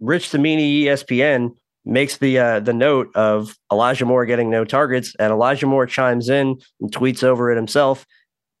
[0.00, 1.50] Rich Cimini, ESPN,
[1.84, 6.28] makes the uh, the note of Elijah Moore getting no targets, and Elijah Moore chimes
[6.28, 8.06] in and tweets over it himself,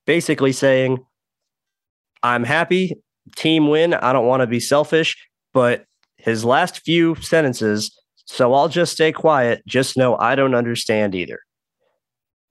[0.06, 0.98] basically saying,
[2.22, 2.94] "I'm happy,
[3.36, 3.94] team win.
[3.94, 5.16] I don't want to be selfish,
[5.52, 5.84] but
[6.16, 7.98] his last few sentences.
[8.26, 9.62] So I'll just stay quiet.
[9.66, 11.40] Just know I don't understand either.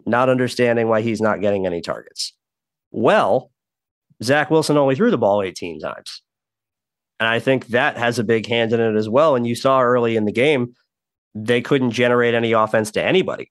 [0.06, 2.34] Not understanding why he's not getting any targets."
[2.92, 3.52] Well,
[4.22, 6.22] Zach Wilson only threw the ball 18 times.
[7.24, 9.38] And I think that has a big hand in it as well.
[9.38, 10.74] And you saw early in the game,
[11.34, 13.50] they couldn't generate any offense to anybody.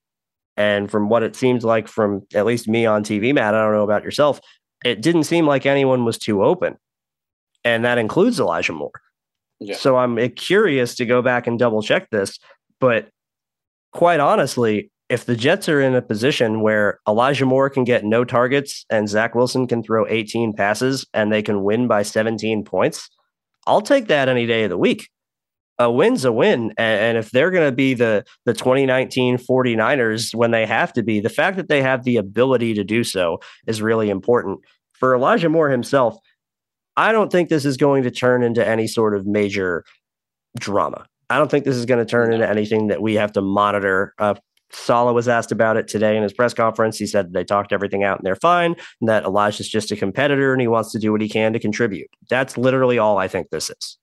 [0.58, 3.72] And from what it seems like from at least me on TV, Matt, I don't
[3.72, 4.42] know about yourself,
[4.84, 6.76] it didn't seem like anyone was too open.
[7.64, 9.00] And that includes Elijah Moore.
[9.58, 9.76] Yeah.
[9.76, 12.38] So I'm curious to go back and double check this.
[12.78, 13.08] But
[13.92, 18.22] quite honestly, if the Jets are in a position where Elijah Moore can get no
[18.22, 23.08] targets and Zach Wilson can throw 18 passes and they can win by 17 points,
[23.66, 25.08] I'll take that any day of the week.
[25.78, 26.72] A win's a win.
[26.76, 31.20] And if they're going to be the, the 2019 49ers when they have to be,
[31.20, 34.60] the fact that they have the ability to do so is really important.
[34.92, 36.16] For Elijah Moore himself,
[36.96, 39.84] I don't think this is going to turn into any sort of major
[40.58, 41.06] drama.
[41.30, 44.12] I don't think this is going to turn into anything that we have to monitor.
[44.18, 44.34] Uh,
[44.72, 46.98] Saleh was asked about it today in his press conference.
[46.98, 50.52] He said they talked everything out and they're fine, and that Elijah's just a competitor
[50.52, 52.08] and he wants to do what he can to contribute.
[52.30, 53.98] That's literally all I think this is.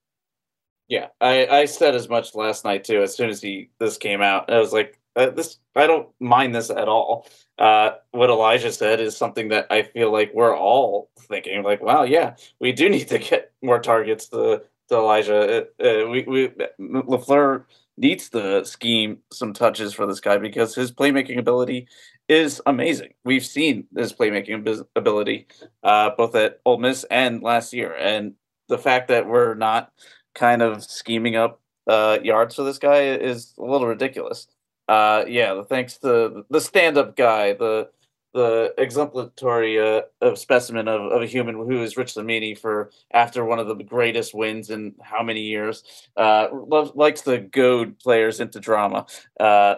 [0.89, 3.03] Yeah, I, I said as much last night too.
[3.03, 6.55] As soon as he this came out, I was like, uh, "This I don't mind
[6.55, 7.27] this at all."
[7.59, 12.03] Uh, what Elijah said is something that I feel like we're all thinking, like, "Wow,
[12.03, 16.47] yeah, we do need to get more targets to, to Elijah." Uh, uh we we
[16.79, 17.65] LaFleur
[17.99, 21.87] needs to scheme some touches for this guy because his playmaking ability
[22.27, 23.13] is amazing.
[23.25, 25.47] We've seen his playmaking ability
[25.83, 28.33] uh, both at Ole Miss and last year, and
[28.69, 29.91] the fact that we're not
[30.33, 34.47] kind of scheming up uh, yards for this guy is a little ridiculous.
[34.87, 37.89] Uh, yeah, thanks to the stand-up guy, the
[38.33, 43.43] the exemplary uh, of specimen of, of a human who is Rich Cimini for after
[43.43, 45.83] one of the greatest wins in how many years.
[46.15, 49.05] Uh, loves, likes to goad players into drama.
[49.39, 49.75] Uh,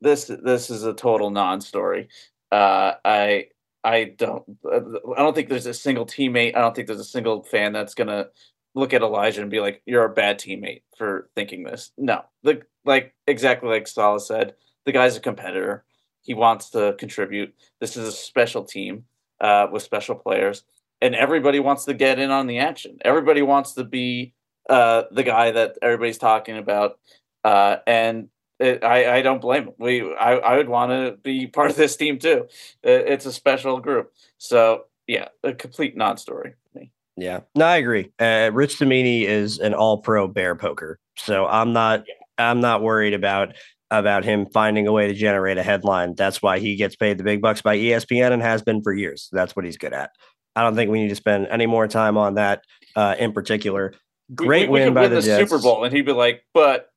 [0.00, 2.08] this this is a total non-story.
[2.50, 3.48] Uh, I
[3.84, 4.80] I don't I
[5.18, 6.56] don't think there's a single teammate.
[6.56, 8.26] I don't think there's a single fan that's gonna
[8.74, 12.62] look at Elijah and be like, "You're a bad teammate for thinking this." No, the
[12.84, 14.54] like exactly like Saleh said,
[14.86, 15.84] the guy's a competitor
[16.22, 17.54] he wants to contribute.
[17.80, 19.04] This is a special team
[19.40, 20.64] uh, with special players,
[21.00, 22.98] and everybody wants to get in on the action.
[23.04, 24.34] Everybody wants to be
[24.68, 26.98] uh, the guy that everybody's talking about,
[27.44, 28.28] uh, and
[28.58, 29.74] it, I, I don't blame him.
[29.78, 32.46] We I, I would want to be part of this team too.
[32.82, 36.92] It, it's a special group, so yeah, a complete non-story for me.
[37.16, 38.12] Yeah, no, I agree.
[38.18, 42.04] Uh, Rich Cimini is an all-pro bear poker, so I'm not.
[42.06, 42.14] Yeah.
[42.38, 43.54] I'm not worried about
[43.90, 46.14] about him finding a way to generate a headline.
[46.14, 49.28] That's why he gets paid the big bucks by ESPN and has been for years.
[49.32, 50.10] That's what he's good at.
[50.54, 52.64] I don't think we need to spend any more time on that
[52.96, 53.94] uh, in particular.
[54.34, 56.88] Great we, we, win by win the, the Super Bowl, and he'd be like, "But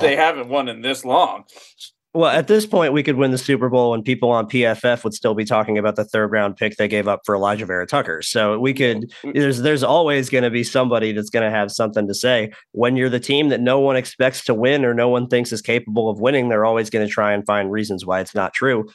[0.00, 1.44] they haven't won in this long."
[2.14, 5.14] Well, at this point, we could win the Super Bowl, and people on PFF would
[5.14, 8.20] still be talking about the third round pick they gave up for Alijah Vera-Tucker.
[8.20, 9.10] So we could.
[9.10, 9.32] Mm-hmm.
[9.32, 12.52] There's there's always going to be somebody that's going to have something to say.
[12.72, 15.62] When you're the team that no one expects to win or no one thinks is
[15.62, 18.90] capable of winning, they're always going to try and find reasons why it's not true.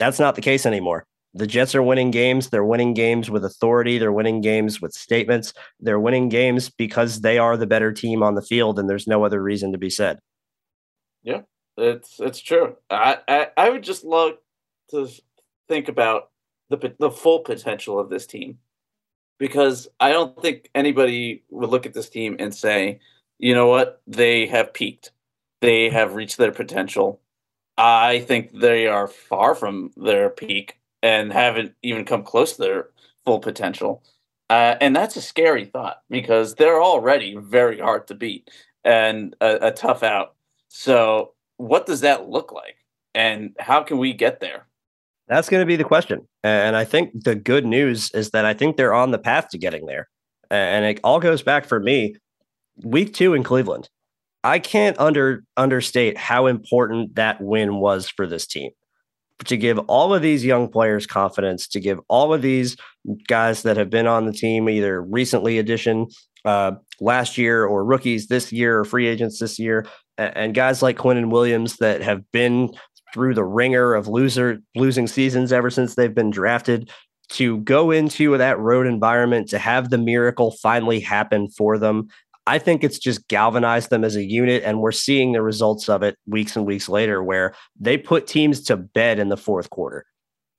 [0.00, 1.06] That's not the case anymore.
[1.34, 2.48] The Jets are winning games.
[2.48, 3.98] They're winning games with authority.
[3.98, 5.52] They're winning games with statements.
[5.78, 9.24] They're winning games because they are the better team on the field, and there's no
[9.24, 10.18] other reason to be said.
[11.22, 11.42] Yeah,
[11.76, 12.76] it's it's true.
[12.90, 14.34] I, I, I would just love
[14.90, 15.08] to
[15.68, 16.30] think about
[16.70, 18.58] the the full potential of this team
[19.38, 23.00] because I don't think anybody would look at this team and say,
[23.38, 25.10] you know what, they have peaked,
[25.60, 27.20] they have reached their potential.
[27.78, 32.88] I think they are far from their peak and haven't even come close to their
[33.24, 34.02] full potential.
[34.48, 38.48] Uh, and that's a scary thought because they're already very hard to beat
[38.84, 40.34] and a, a tough out.
[40.68, 42.76] So what does that look like?
[43.14, 44.66] And how can we get there?
[45.28, 46.26] That's going to be the question.
[46.44, 49.58] And i think the good news is that i think they're on the path to
[49.58, 50.08] getting there.
[50.50, 52.16] And it all goes back for me
[52.84, 53.88] week two in cleveland.
[54.44, 58.70] I can't under understate how important that win was for this team.
[59.46, 62.76] To give all of these young players confidence to give all of these
[63.28, 66.06] guys that have been on the team either recently addition
[66.46, 69.86] uh, last year or rookies this year or free agents this year
[70.18, 72.70] and guys like Quinnen Williams that have been
[73.12, 76.90] through the ringer of loser losing seasons ever since they've been drafted
[77.28, 82.08] to go into that road environment to have the miracle finally happen for them
[82.46, 86.02] I think it's just galvanized them as a unit, and we're seeing the results of
[86.02, 90.06] it weeks and weeks later, where they put teams to bed in the fourth quarter.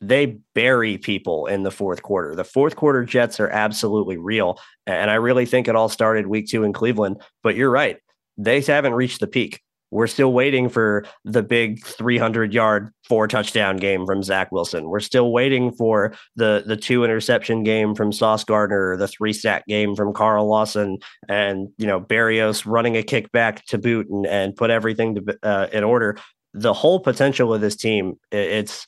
[0.01, 2.35] They bury people in the fourth quarter.
[2.35, 4.59] The fourth quarter Jets are absolutely real.
[4.85, 7.21] And I really think it all started week two in Cleveland.
[7.41, 7.97] But you're right
[8.37, 9.61] they haven't reached the peak.
[9.89, 14.89] We're still waiting for the big 300 yard, four touchdown game from Zach Wilson.
[14.89, 19.65] We're still waiting for the the two interception game from Sauce Gardner, the three sack
[19.65, 20.97] game from Carl Lawson,
[21.29, 25.67] and you know Berrios running a kickback to boot and, and put everything to, uh,
[25.71, 26.17] in order.
[26.53, 28.87] The whole potential of this team, it's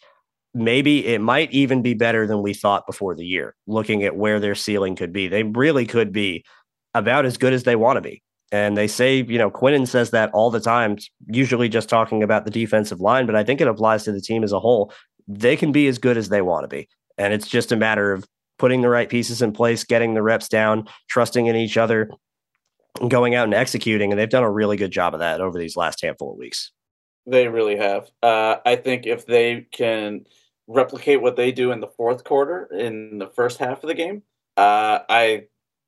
[0.53, 3.55] maybe it might even be better than we thought before the year.
[3.67, 6.43] Looking at where their ceiling could be, they really could be
[6.93, 8.21] about as good as they want to be
[8.51, 10.97] And they say, you know, Quinnen says that all the time,
[11.27, 14.43] usually just talking about the defensive line, but I think it applies to the team
[14.43, 14.91] as a whole.
[15.27, 16.87] They can be as good as they want to be.
[17.17, 18.25] And it's just a matter of
[18.57, 22.09] putting the right pieces in place, getting the reps down, trusting in each other,
[22.99, 24.11] and going out and executing.
[24.11, 26.71] And they've done a really good job of that over these last handful of weeks.
[27.27, 28.09] They really have.
[28.23, 30.25] Uh, I think if they can
[30.67, 34.23] replicate what they do in the fourth quarter in the first half of the game,
[34.57, 35.43] uh, I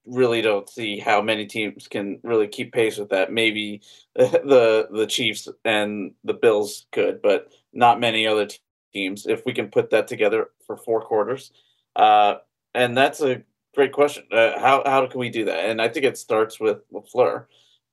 [0.05, 3.31] really don't see how many teams can really keep pace with that.
[3.31, 3.81] Maybe
[4.15, 8.47] the the Chiefs and the Bills could, but not many other
[8.93, 9.25] teams.
[9.25, 11.51] If we can put that together for four quarters,
[11.95, 12.35] uh,
[12.73, 13.43] and that's a
[13.75, 14.23] great question.
[14.31, 15.65] Uh, how how can we do that?
[15.65, 17.45] And I think it starts with LaFleur.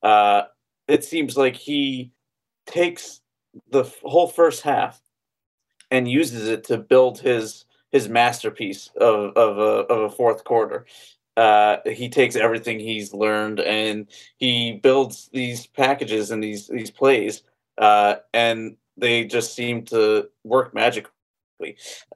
[0.03, 0.43] Uh,
[0.87, 2.13] it seems like he
[2.67, 3.21] takes
[3.71, 5.01] the whole first half
[5.91, 10.87] and uses it to build his his masterpiece of of a, of a fourth quarter.
[11.39, 14.09] Uh, he takes everything he's learned and
[14.39, 17.43] he builds these packages and these these plays,
[17.79, 21.13] uh, and they just seem to work magically.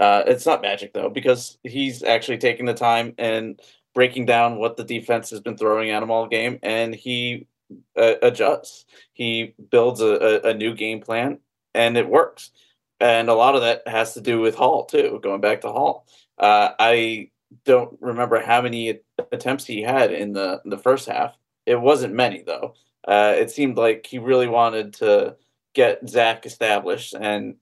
[0.01, 3.61] Uh, it's not magic though because he's actually taking the time and
[3.95, 7.47] breaking down what the defense has been throwing at him all game, and he
[7.97, 8.87] uh, adjusts.
[9.13, 11.39] He builds a, a, a new game plan,
[11.75, 12.51] and it works.
[12.99, 15.21] And a lot of that has to do with Hall too.
[15.23, 16.07] Going back to Hall,
[16.39, 17.31] uh, I
[17.65, 19.01] don't remember how many
[19.31, 21.37] attempts he had in the the first half.
[21.67, 22.75] It wasn't many though.
[23.07, 25.37] Uh, it seemed like he really wanted to
[25.75, 27.57] get Zach established, and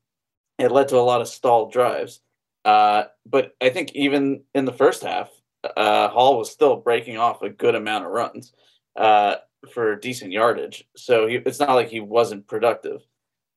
[0.58, 2.20] it led to a lot of stalled drives.
[2.64, 5.30] Uh, but I think even in the first half,
[5.76, 8.52] uh, Hall was still breaking off a good amount of runs
[8.96, 9.36] uh,
[9.72, 10.86] for decent yardage.
[10.96, 13.02] So he, it's not like he wasn't productive.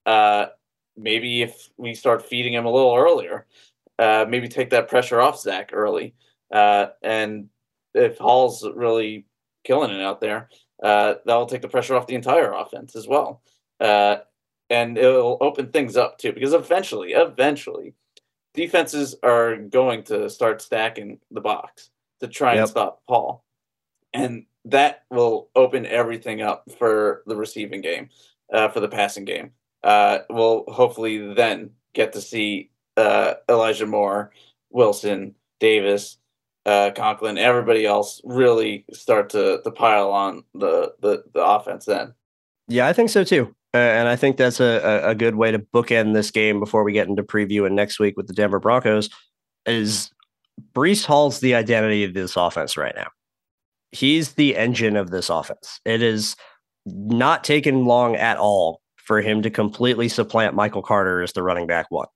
[0.05, 0.47] Uh,
[0.95, 3.45] maybe if we start feeding him a little earlier,
[3.99, 6.15] uh, maybe take that pressure off Zach early.
[6.51, 7.49] Uh, and
[7.93, 9.25] if Hall's really
[9.63, 10.49] killing it out there,
[10.81, 13.41] uh, that'll take the pressure off the entire offense as well.
[13.79, 14.17] Uh,
[14.69, 17.93] and it'll open things up too, because eventually, eventually,
[18.53, 21.89] defenses are going to start stacking the box
[22.19, 22.61] to try yep.
[22.61, 23.43] and stop Hall.
[24.13, 28.09] And that will open everything up for the receiving game,
[28.53, 29.51] uh, for the passing game.
[29.83, 34.31] Uh, we'll hopefully then get to see uh, Elijah Moore,
[34.69, 36.17] Wilson, Davis,
[36.65, 42.13] uh, Conklin, everybody else really start to, to pile on the, the, the offense then.
[42.67, 43.53] Yeah, I think so too.
[43.73, 46.93] Uh, and I think that's a, a good way to bookend this game before we
[46.93, 49.09] get into preview and next week with the Denver Broncos
[49.65, 50.11] is
[50.73, 53.07] Breece Hall's the identity of this offense right now.
[53.91, 55.79] He's the engine of this offense.
[55.85, 56.35] It is
[56.85, 61.67] not taken long at all for him to completely supplant Michael Carter as the running
[61.67, 62.07] back one.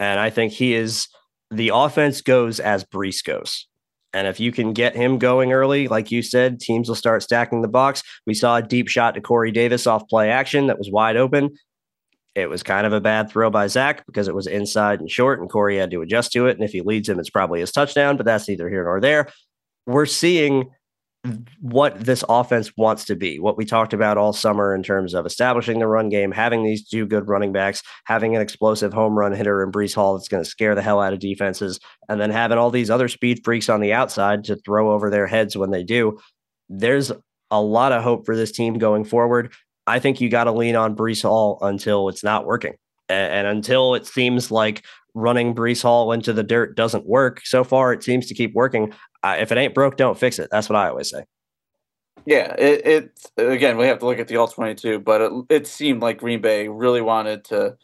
[0.00, 1.08] And I think he is
[1.50, 3.66] the offense goes as Breece goes.
[4.12, 7.62] And if you can get him going early, like you said, teams will start stacking
[7.62, 8.02] the box.
[8.26, 11.50] We saw a deep shot to Corey Davis off play action that was wide open.
[12.34, 15.40] It was kind of a bad throw by Zach because it was inside and short,
[15.40, 16.56] and Corey had to adjust to it.
[16.56, 19.28] And if he leads him, it's probably his touchdown, but that's neither here nor there.
[19.86, 20.70] We're seeing
[21.60, 25.26] what this offense wants to be, what we talked about all summer in terms of
[25.26, 29.32] establishing the run game, having these two good running backs, having an explosive home run
[29.32, 32.30] hitter in Breece Hall that's going to scare the hell out of defenses, and then
[32.30, 35.70] having all these other speed freaks on the outside to throw over their heads when
[35.70, 36.18] they do.
[36.68, 37.10] There's
[37.50, 39.52] a lot of hope for this team going forward.
[39.86, 42.74] I think you got to lean on Breece Hall until it's not working.
[43.08, 47.40] And, and until it seems like running Breece Hall into the dirt doesn't work.
[47.44, 48.92] So far, it seems to keep working.
[49.22, 50.48] Uh, if it ain't broke, don't fix it.
[50.50, 51.24] That's what I always say.
[52.26, 55.32] Yeah, it, it again we have to look at the all twenty two, but it,
[55.48, 57.76] it seemed like Green Bay really wanted to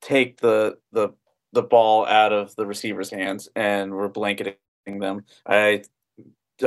[0.00, 1.10] take the the
[1.52, 4.56] the ball out of the receiver's hands and were blanketing
[4.86, 5.24] them.
[5.46, 5.82] I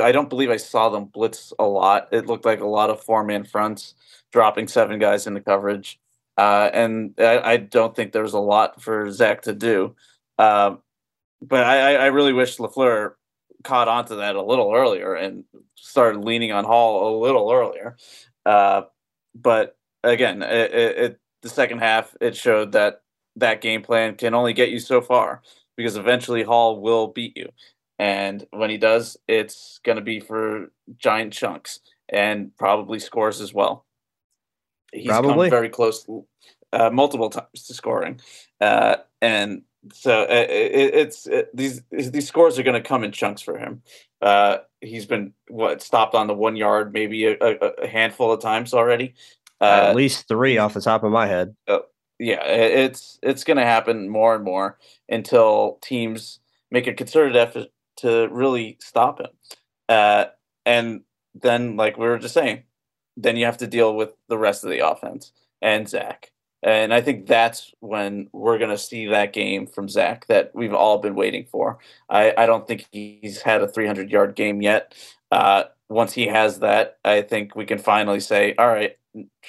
[0.00, 2.08] I don't believe I saw them blitz a lot.
[2.12, 3.94] It looked like a lot of four man fronts,
[4.32, 5.98] dropping seven guys into coverage,
[6.36, 9.96] uh, and I, I, don't think there was a lot for Zach to do.
[10.38, 10.76] Uh,
[11.42, 13.14] but I, I really wish LaFleur
[13.68, 15.44] caught on to that a little earlier and
[15.74, 17.96] started leaning on Hall a little earlier.
[18.46, 18.82] Uh,
[19.34, 23.02] but again, it, it, the second half it showed that
[23.36, 25.42] that game plan can only get you so far
[25.76, 27.50] because eventually Hall will beat you,
[27.98, 33.52] and when he does, it's going to be for giant chunks and probably scores as
[33.52, 33.84] well.
[34.92, 35.50] He's probably.
[35.50, 36.08] come very close,
[36.72, 38.20] uh, multiple times to scoring,
[38.62, 39.62] uh, and
[39.92, 43.58] so uh, it, it's it, these these scores are going to come in chunks for
[43.58, 43.82] him.
[44.20, 48.74] Uh, he's been what stopped on the one yard maybe a, a handful of times
[48.74, 49.14] already.
[49.60, 51.54] Uh, At least three off the top of my head.
[51.66, 51.80] Uh,
[52.18, 54.78] yeah, it's it's going to happen more and more
[55.08, 57.68] until teams make a concerted effort
[57.98, 59.30] to really stop him.
[59.88, 60.26] Uh,
[60.66, 61.02] and
[61.34, 62.64] then, like we were just saying,
[63.16, 66.32] then you have to deal with the rest of the offense and Zach.
[66.62, 70.74] And I think that's when we're going to see that game from Zach that we've
[70.74, 71.78] all been waiting for.
[72.08, 74.94] I, I don't think he's had a 300 yard game yet.
[75.30, 78.96] Uh, once he has that, I think we can finally say, all right,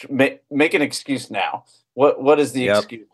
[0.10, 1.66] make, make an excuse now.
[1.96, 2.78] What What is the yep.
[2.78, 3.08] excuse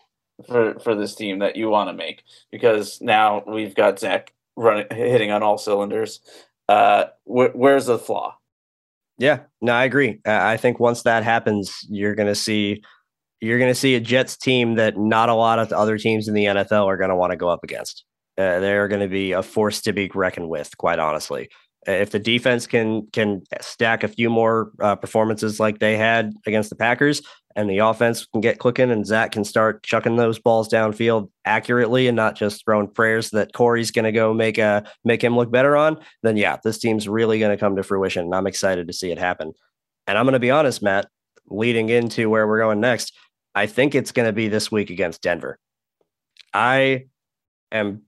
[0.45, 2.23] for, for this team that you want to make?
[2.51, 6.19] Because now we've got Zach running, hitting on all cylinders.
[6.67, 8.35] Uh, wh- where's the flaw?
[9.17, 10.19] Yeah, no, I agree.
[10.25, 12.83] I think once that happens, you're going to see
[13.45, 16.27] you're going to see a Jets team that not a lot of the other teams
[16.27, 18.03] in the NFL are going to want to go up against.
[18.37, 21.49] Uh, they're going to be a force to be reckoned with, quite honestly.
[21.87, 26.71] If the defense can can stack a few more uh, performances like they had against
[26.71, 27.21] the Packers,
[27.55, 32.07] and the offense can get clicking, and Zach can start chucking those balls downfield accurately,
[32.07, 35.51] and not just throwing prayers that Corey's going to go make a make him look
[35.51, 38.87] better on, then yeah, this team's really going to come to fruition, and I'm excited
[38.87, 39.53] to see it happen.
[40.07, 41.07] And I'm going to be honest, Matt,
[41.47, 43.13] leading into where we're going next.
[43.55, 45.57] I think it's going to be this week against Denver.
[46.53, 47.05] I
[47.71, 48.03] am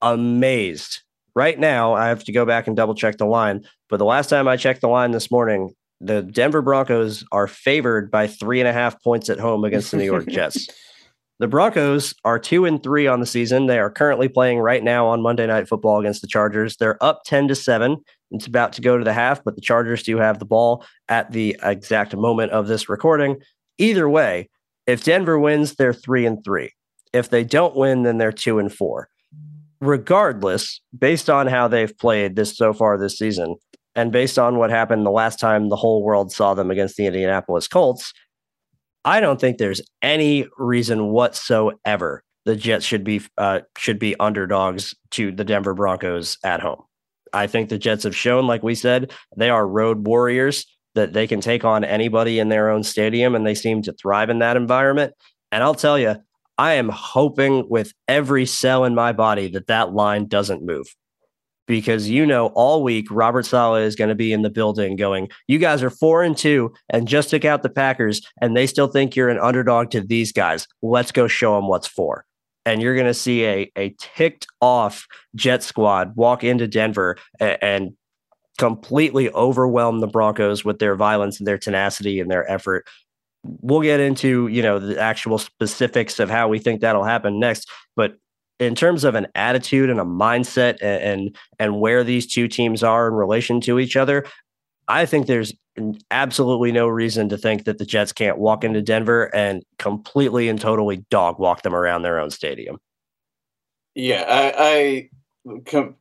[0.00, 1.02] amazed.
[1.34, 3.64] Right now, I have to go back and double check the line.
[3.88, 8.10] But the last time I checked the line this morning, the Denver Broncos are favored
[8.10, 10.68] by three and a half points at home against the New York Jets.
[11.38, 13.66] the Broncos are two and three on the season.
[13.66, 16.76] They are currently playing right now on Monday Night Football against the Chargers.
[16.76, 17.96] They're up 10 to 7.
[18.30, 21.32] It's about to go to the half, but the Chargers do have the ball at
[21.32, 23.38] the exact moment of this recording.
[23.78, 24.48] Either way,
[24.88, 26.72] if Denver wins, they're three and three.
[27.12, 29.10] If they don't win, then they're two and four.
[29.80, 33.56] Regardless, based on how they've played this so far this season,
[33.94, 37.06] and based on what happened the last time the whole world saw them against the
[37.06, 38.12] Indianapolis Colts,
[39.04, 44.94] I don't think there's any reason whatsoever the Jets should be uh, should be underdogs
[45.12, 46.82] to the Denver Broncos at home.
[47.34, 50.64] I think the Jets have shown, like we said, they are road warriors
[50.98, 54.30] that they can take on anybody in their own stadium and they seem to thrive
[54.30, 55.14] in that environment.
[55.52, 56.16] And I'll tell you,
[56.58, 60.86] I am hoping with every cell in my body that that line doesn't move.
[61.68, 65.28] Because you know, all week Robert Saleh is going to be in the building going,
[65.46, 68.88] You guys are four and two and just took out the Packers, and they still
[68.88, 70.66] think you're an underdog to these guys.
[70.82, 72.24] Let's go show them what's for
[72.64, 77.58] and you're going to see a a ticked off Jet squad walk into Denver and,
[77.62, 77.96] and
[78.58, 82.86] completely overwhelm the Broncos with their violence and their tenacity and their effort.
[83.44, 87.70] We'll get into, you know, the actual specifics of how we think that'll happen next,
[87.96, 88.16] but
[88.58, 92.82] in terms of an attitude and a mindset and, and and, where these two teams
[92.82, 94.26] are in relation to each other,
[94.88, 95.52] I think there's
[96.10, 100.60] absolutely no reason to think that the Jets can't walk into Denver and completely and
[100.60, 102.78] totally dog walk them around their own stadium.
[103.94, 105.10] Yeah, I, I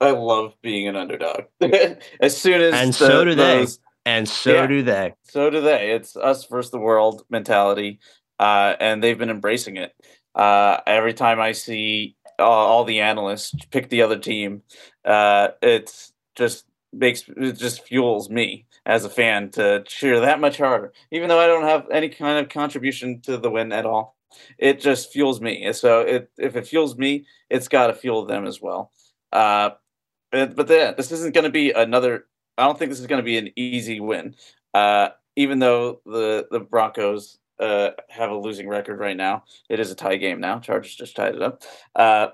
[0.01, 1.45] love being an underdog.
[2.21, 5.13] as soon as and the, so do those, they, and so yeah, do they.
[5.23, 5.91] So do they.
[5.91, 7.99] It's us versus the world mentality,
[8.39, 9.93] uh, and they've been embracing it.
[10.35, 14.61] Uh, every time I see uh, all the analysts pick the other team,
[15.05, 20.57] uh, it's just makes it just fuels me as a fan to cheer that much
[20.57, 24.15] harder, even though I don't have any kind of contribution to the win at all.
[24.57, 25.71] It just fuels me.
[25.73, 28.91] So it, if it fuels me, it's got to fuel them as well.
[29.31, 29.71] Uh,
[30.31, 32.25] but, then this isn't going to be another.
[32.57, 34.35] I don't think this is going to be an easy win.
[34.73, 39.91] Uh, even though the the Broncos uh, have a losing record right now, it is
[39.91, 40.59] a tie game now.
[40.59, 41.63] Chargers just tied it up.
[41.95, 42.27] Uh,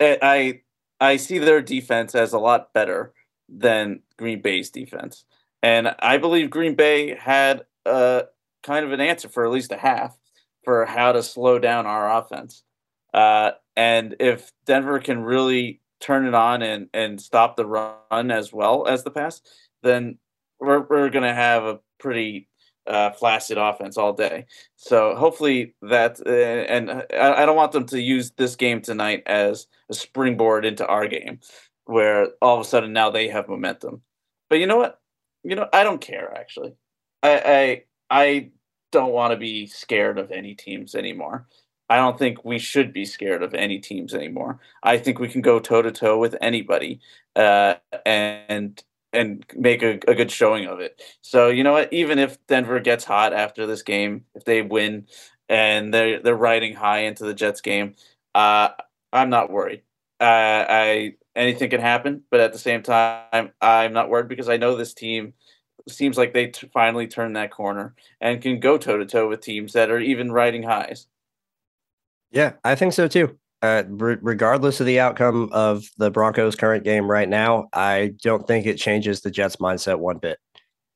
[0.00, 0.60] I
[1.00, 3.12] I see their defense as a lot better
[3.48, 5.24] than Green Bay's defense,
[5.62, 8.24] and I believe Green Bay had a
[8.62, 10.16] kind of an answer for at least a half
[10.64, 12.62] for how to slow down our offense.
[13.14, 18.52] Uh, and if Denver can really turn it on and and stop the run as
[18.52, 19.42] well as the pass,
[19.82, 20.18] then
[20.58, 22.48] we're we're gonna have a pretty
[22.86, 24.46] uh, flaccid offense all day.
[24.76, 29.22] So hopefully that, uh, and I, I, don't want them to use this game tonight
[29.26, 31.40] as a springboard into our game,
[31.84, 34.02] where all of a sudden now they have momentum.
[34.48, 35.00] But you know what?
[35.44, 36.74] You know I don't care actually.
[37.22, 38.50] I I, I
[38.92, 41.46] don't want to be scared of any teams anymore.
[41.90, 44.60] I don't think we should be scared of any teams anymore.
[44.84, 47.00] I think we can go toe to toe with anybody
[47.34, 47.74] uh,
[48.06, 48.82] and
[49.12, 51.02] and make a, a, good showing of it.
[51.20, 51.92] So you know what?
[51.92, 55.08] Even if Denver gets hot after this game, if they win
[55.48, 57.96] and they're they're riding high into the Jets game,
[58.36, 58.68] uh,
[59.12, 59.82] I'm not worried.
[60.20, 64.58] Uh, I anything can happen, but at the same time, I'm not worried because I
[64.58, 65.34] know this team
[65.88, 69.40] seems like they t- finally turned that corner and can go toe to toe with
[69.40, 71.08] teams that are even riding highs.
[72.30, 73.36] Yeah, I think so too.
[73.62, 78.46] Uh, re- regardless of the outcome of the Broncos' current game right now, I don't
[78.46, 80.38] think it changes the Jets' mindset one bit.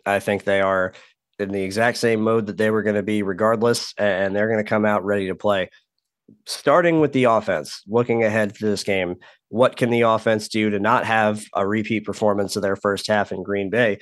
[0.07, 0.95] I think they are
[1.39, 4.65] in the exact same mode that they were going to be regardless, and they're going
[4.65, 5.69] to come out ready to play.
[6.47, 9.17] Starting with the offense, looking ahead to this game,
[9.49, 13.31] what can the offense do to not have a repeat performance of their first half
[13.31, 13.99] in Green Bay?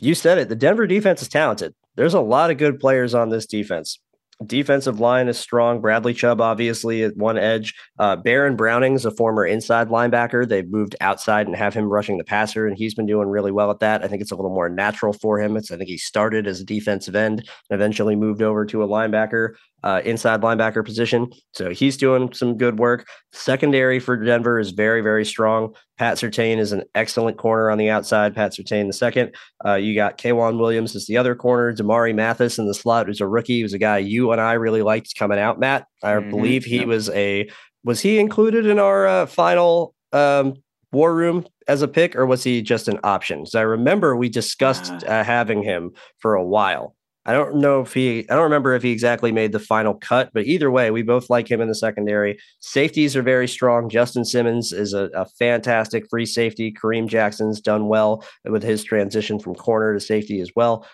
[0.00, 0.48] You said it.
[0.48, 1.74] The Denver defense is talented.
[1.96, 3.98] There's a lot of good players on this defense.
[4.44, 5.80] Defensive line is strong.
[5.80, 7.74] Bradley Chubb, obviously, at one edge.
[7.98, 10.46] Uh, Baron Browning's a former inside linebacker.
[10.46, 13.70] They've moved outside and have him rushing the passer, and he's been doing really well
[13.70, 14.04] at that.
[14.04, 15.56] I think it's a little more natural for him.
[15.56, 17.38] It's I think he started as a defensive end
[17.70, 21.30] and eventually moved over to a linebacker uh, inside linebacker position.
[21.52, 23.06] So he's doing some good work.
[23.32, 25.74] Secondary for Denver is very, very strong.
[25.98, 28.34] Pat Surtain is an excellent corner on the outside.
[28.34, 29.34] Pat Surtain the second.
[29.64, 31.72] Uh, you got K'Waun Williams as the other corner.
[31.72, 34.82] Damari Mathis in the slot, who's a rookie, who's a guy you and I really
[34.82, 35.60] liked coming out.
[35.60, 36.30] Matt, I mm-hmm.
[36.30, 36.86] believe he yep.
[36.86, 37.48] was a
[37.84, 40.54] was he included in our uh, final um,
[40.90, 43.46] war room as a pick, or was he just an option?
[43.46, 45.20] So I remember we discussed ah.
[45.20, 46.95] uh, having him for a while.
[47.26, 50.30] I don't know if he, I don't remember if he exactly made the final cut,
[50.32, 52.38] but either way, we both like him in the secondary.
[52.60, 53.88] Safeties are very strong.
[53.88, 56.72] Justin Simmons is a, a free free safety.
[56.72, 60.86] Kareem Jackson's done well with his transition from corner to safety as well.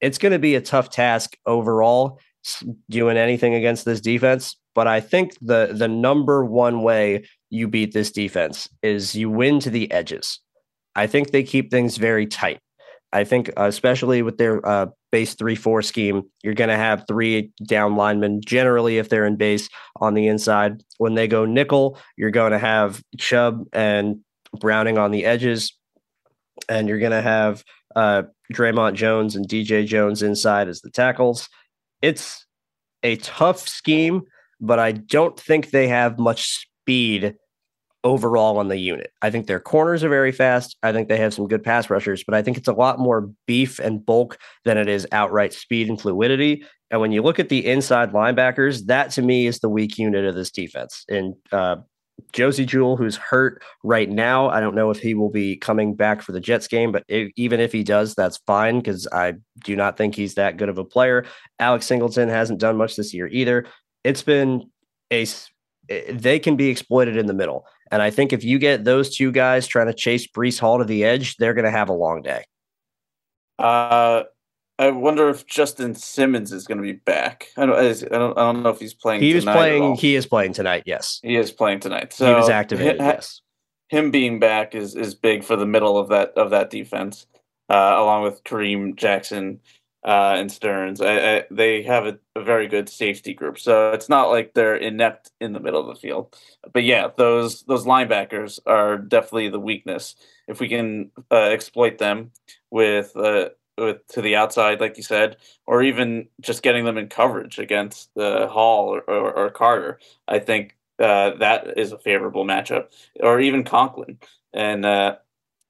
[0.00, 2.18] It's going to be a tough task overall
[2.88, 7.92] doing anything against this defense, but I think the the number one way you beat
[7.92, 10.40] this defense is you win to the edges.
[10.94, 12.60] I think they keep things very tight.
[13.16, 17.04] I think, uh, especially with their uh, base three four scheme, you're going to have
[17.08, 18.42] three down linemen.
[18.44, 22.58] Generally, if they're in base on the inside, when they go nickel, you're going to
[22.58, 24.18] have Chubb and
[24.60, 25.74] Browning on the edges,
[26.68, 27.64] and you're going to have
[27.94, 31.48] uh, Dre'Mont Jones and DJ Jones inside as the tackles.
[32.02, 32.44] It's
[33.02, 34.24] a tough scheme,
[34.60, 37.34] but I don't think they have much speed
[38.06, 39.10] overall on the unit.
[39.20, 40.76] I think their corners are very fast.
[40.84, 43.28] I think they have some good pass rushers, but I think it's a lot more
[43.46, 46.64] beef and bulk than it is outright speed and fluidity.
[46.92, 50.24] And when you look at the inside linebackers, that to me is the weak unit
[50.24, 51.04] of this defense.
[51.08, 51.78] And uh,
[52.32, 56.22] Josey Jewell, who's hurt right now, I don't know if he will be coming back
[56.22, 59.34] for the Jets game, but if, even if he does, that's fine because I
[59.64, 61.24] do not think he's that good of a player.
[61.58, 63.66] Alex Singleton hasn't done much this year either.
[64.04, 64.70] It's been
[65.10, 65.26] a
[65.88, 67.66] they can be exploited in the middle.
[67.90, 70.84] And I think if you get those two guys trying to chase Breece Hall to
[70.84, 72.44] the edge, they're going to have a long day.
[73.58, 74.24] Uh,
[74.78, 77.48] I wonder if Justin Simmons is going to be back.
[77.56, 79.22] I don't, I don't, I don't know if he's playing.
[79.22, 79.94] He was playing.
[79.94, 80.82] He is playing tonight.
[80.84, 82.12] Yes, he is playing tonight.
[82.12, 83.00] So he was activated.
[83.00, 83.40] Him, yes,
[83.88, 87.26] him being back is is big for the middle of that of that defense,
[87.70, 89.60] uh, along with Kareem Jackson
[90.06, 91.00] uh, and Sterns.
[91.00, 94.76] I, I, they have a, a, very good safety group, so it's not like they're
[94.76, 96.36] inept in the middle of the field.
[96.72, 100.14] But yeah, those those linebackers are definitely the weakness.
[100.46, 102.30] If we can uh, exploit them
[102.70, 107.08] with uh, with to the outside, like you said, or even just getting them in
[107.08, 109.98] coverage against uh, Hall or, or, or, Carter,
[110.28, 112.86] I think uh, that is a favorable matchup.
[113.20, 114.18] Or even Conklin,
[114.54, 115.16] and uh,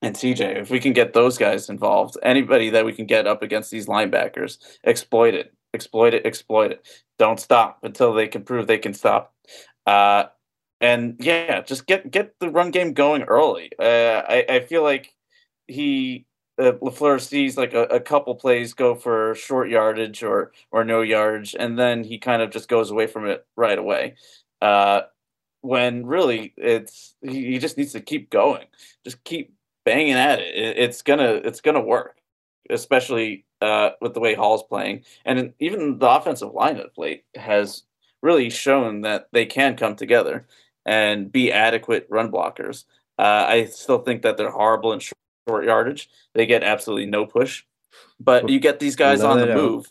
[0.02, 0.60] and CJ.
[0.60, 3.86] If we can get those guys involved, anybody that we can get up against these
[3.86, 6.86] linebackers, exploit it, exploit it, exploit it.
[7.18, 9.34] Don't stop until they can prove they can stop.
[9.86, 10.24] Uh,
[10.80, 13.70] and yeah, just get get the run game going early.
[13.78, 15.14] Uh, I I feel like
[15.66, 16.26] he
[16.58, 21.02] uh, LaFleur sees like a, a, couple plays go for short yardage or or no
[21.02, 24.16] yardage, and then he kind of just goes away from it right away.
[24.60, 25.02] Uh,
[25.60, 28.66] when really it's he, he just needs to keep going,
[29.04, 29.54] just keep
[29.86, 30.76] banging at it.
[30.76, 32.20] It's gonna it's gonna work,
[32.68, 37.84] especially uh, with the way Hall's playing, and even the offensive line of late has
[38.20, 40.46] really shown that they can come together
[40.84, 42.84] and be adequate run blockers.
[43.18, 46.10] Uh, I still think that they're horrible in short yardage.
[46.34, 47.64] They get absolutely no push,
[48.20, 49.90] but you get these guys no, on the move.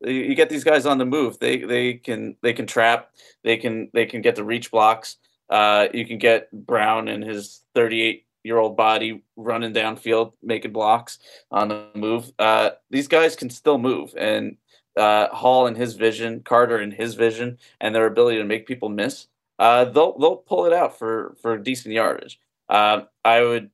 [0.00, 1.38] You get these guys on the move.
[1.38, 3.10] They they can they can trap.
[3.42, 5.16] They can they can get the reach blocks.
[5.50, 11.18] Uh, you can get Brown and his 38 year old body running downfield, making blocks
[11.50, 12.32] on the move.
[12.38, 14.56] Uh, these guys can still move, and
[14.96, 18.88] uh, Hall and his vision, Carter and his vision, and their ability to make people
[18.88, 19.26] miss,
[19.58, 22.38] uh, they'll they'll pull it out for for decent yardage.
[22.68, 23.70] Uh, I would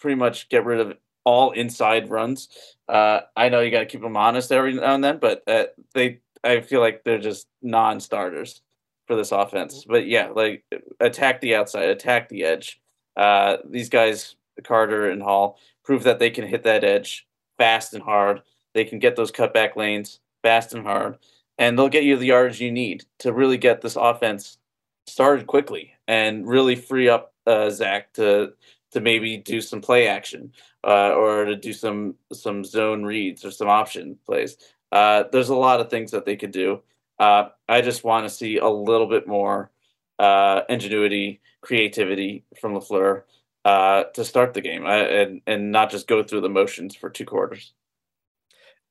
[0.00, 2.48] pretty much get rid of all inside runs.
[2.88, 5.66] Uh, I know you got to keep them honest every now and then, but uh,
[5.94, 8.62] they I feel like they're just non-starters
[9.06, 9.84] for this offense.
[9.86, 10.64] But yeah, like
[11.00, 12.80] attack the outside, attack the edge.
[13.18, 17.26] Uh, these guys, Carter and Hall, prove that they can hit that edge
[17.58, 18.42] fast and hard.
[18.74, 21.18] They can get those cutback lanes fast and hard,
[21.58, 24.58] and they'll get you the yards you need to really get this offense
[25.06, 28.52] started quickly and really free up uh, Zach to
[28.90, 30.52] to maybe do some play action
[30.84, 34.56] uh, or to do some some zone reads or some option plays.
[34.92, 36.80] Uh, there's a lot of things that they could do.
[37.18, 39.70] Uh, I just want to see a little bit more
[40.18, 43.22] uh, ingenuity, creativity from LaFleur
[43.64, 47.24] uh, to start the game, and and not just go through the motions for two
[47.24, 47.72] quarters.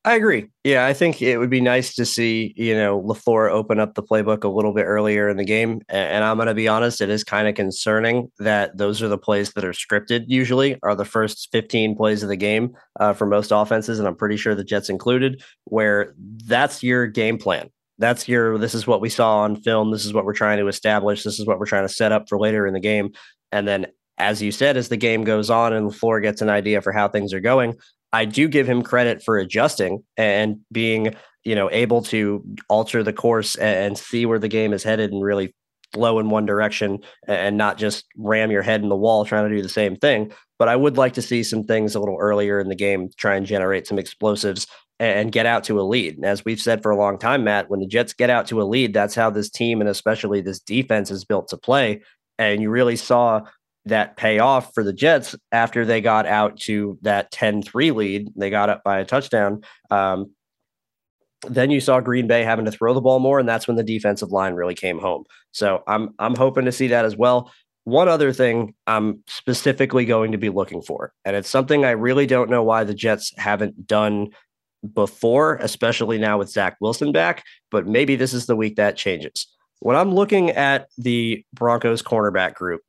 [0.08, 0.48] I agree.
[0.64, 4.04] Yeah, I think it would be nice to see, you know, LaFleur open up the
[4.04, 5.82] playbook a little bit earlier in the game.
[5.90, 9.18] And I'm going to be honest, it is kind of concerning that those are the
[9.18, 13.26] plays that are scripted usually, are the first 15 plays of the game uh, for
[13.26, 14.00] most offenses.
[14.00, 16.14] And I'm pretty sure the Jets included, where
[16.46, 17.70] that's your game plan.
[18.00, 19.92] That's your, this is what we saw on film.
[19.92, 21.24] This is what we're trying to establish.
[21.24, 23.12] This is what we're trying to set up for later in the game.
[23.52, 23.88] And then
[24.18, 27.08] as you said, as the game goes on and LaFleur gets an idea for how
[27.08, 27.76] things are going,
[28.14, 33.14] I do give him credit for adjusting and being, you know, able to alter the
[33.14, 35.54] course and see where the game is headed and really
[35.94, 39.56] flow in one direction and not just ram your head in the wall trying to
[39.56, 40.32] do the same thing.
[40.60, 43.36] But I would like to see some things a little earlier in the game, try
[43.36, 44.68] and generate some explosives
[45.00, 46.16] and get out to a lead.
[46.16, 48.62] And as we've said for a long time, Matt, when the Jets get out to
[48.62, 52.02] a lead, that's how this team and especially this defense is built to play.
[52.40, 53.42] And you really saw
[53.86, 58.30] that pay off for the Jets after they got out to that 10 3 lead.
[58.36, 59.62] They got up by a touchdown.
[59.90, 60.32] Um,
[61.48, 63.84] then you saw Green Bay having to throw the ball more, and that's when the
[63.84, 65.24] defensive line really came home.
[65.52, 67.52] So I'm I'm hoping to see that as well.
[67.84, 72.26] One other thing I'm specifically going to be looking for, and it's something I really
[72.26, 74.30] don't know why the Jets haven't done
[74.94, 79.48] before, especially now with Zach Wilson back, but maybe this is the week that changes.
[79.80, 82.82] When I'm looking at the Broncos cornerback group,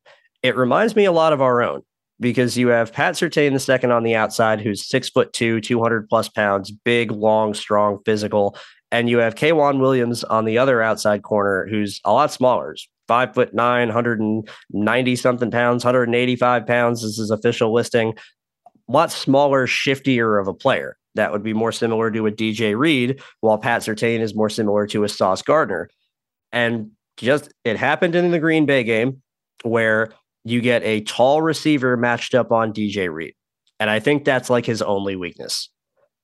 [0.42, 1.82] it reminds me a lot of our own
[2.20, 6.08] because you have Pat Surtain the second on the outside, who's six foot two, 200
[6.08, 8.56] plus pounds, big, long, strong, physical.
[8.90, 12.74] And you have K'Waun Williams on the other outside corner, who's a lot smaller,
[13.06, 17.02] five foot nine, 190 something pounds, 185 pounds.
[17.02, 18.14] This is official listing.
[18.88, 20.96] A lot smaller, shiftier of a player.
[21.18, 24.86] That would be more similar to a DJ Reed, while Pat Surtain is more similar
[24.86, 25.90] to a Sauce Gardner.
[26.52, 29.20] And just it happened in the Green Bay game
[29.64, 30.12] where
[30.44, 33.34] you get a tall receiver matched up on DJ Reed.
[33.80, 35.70] And I think that's like his only weakness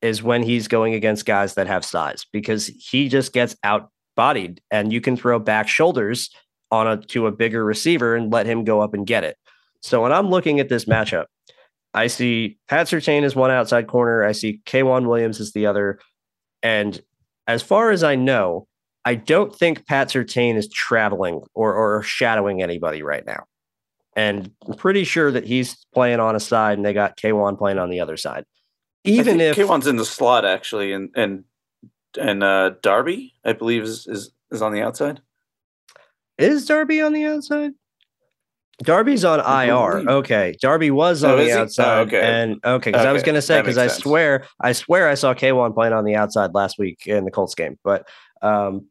[0.01, 4.61] is when he's going against guys that have size because he just gets out bodied
[4.71, 6.31] and you can throw back shoulders
[6.71, 9.37] on a to a bigger receiver and let him go up and get it.
[9.83, 11.25] So when I'm looking at this matchup,
[11.95, 14.25] I see Pat Surtain as one outside corner.
[14.25, 16.01] I see K'Waun Williams as the other.
[16.63, 17.01] And
[17.47, 18.67] as far as I know,
[19.05, 23.45] I don't think Pat Surtain is traveling or, or shadowing anybody right now.
[24.17, 27.79] And I'm pretty sure that he's playing on a side and they got K'Waun playing
[27.79, 28.45] on the other side.
[29.05, 31.45] Even if K'Waun's in the slot actually, and and
[32.19, 35.21] and uh, Darby, I believe, is, is is on the outside.
[36.39, 37.73] Is Darby on the outside?
[38.83, 40.09] Darby's on IR.
[40.09, 41.99] Okay, Darby was on oh, the outside.
[41.99, 43.09] Oh, okay, and okay, because okay.
[43.09, 44.03] I was going to say because I sense.
[44.03, 47.55] swear, I swear, I saw K'Waun playing on the outside last week in the Colts
[47.55, 47.79] game.
[47.85, 48.09] But
[48.43, 48.87] um,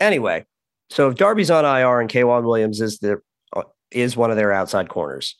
[0.00, 0.44] anyway,
[0.90, 3.20] so if Darby's on IR and K'Waun Williams is the
[3.90, 5.36] is one of their outside corners.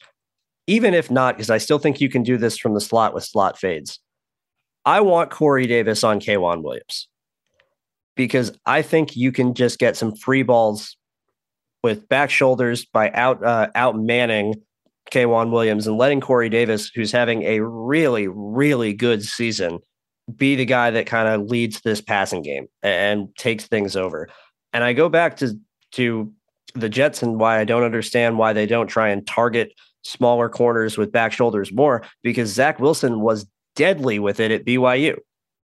[0.67, 3.25] Even if not, because I still think you can do this from the slot with
[3.25, 3.99] slot fades.
[4.85, 7.09] I want Corey Davis on K'Waun Williams
[8.17, 10.97] because I think you can just get some free balls
[11.83, 14.55] with back shoulders by out uh, out manning
[15.11, 19.79] K'Waun Williams and letting Corey Davis, who's having a really really good season,
[20.37, 24.29] be the guy that kind of leads this passing game and takes things over.
[24.73, 25.59] And I go back to
[25.93, 26.33] to
[26.75, 29.73] the Jets and why I don't understand why they don't try and target
[30.03, 35.19] smaller corners with back shoulders more because Zach Wilson was deadly with it at BYU.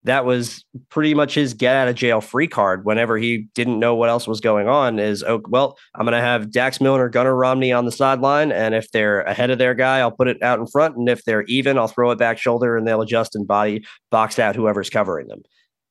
[0.04, 3.94] That was pretty much his get out of jail free card whenever he didn't know
[3.94, 4.98] what else was going on.
[4.98, 8.90] Is oh well, I'm gonna have Dax Milne, Gunnar Romney on the sideline, and if
[8.92, 11.78] they're ahead of their guy, I'll put it out in front, and if they're even,
[11.78, 15.42] I'll throw it back shoulder, and they'll adjust and body box out whoever's covering them.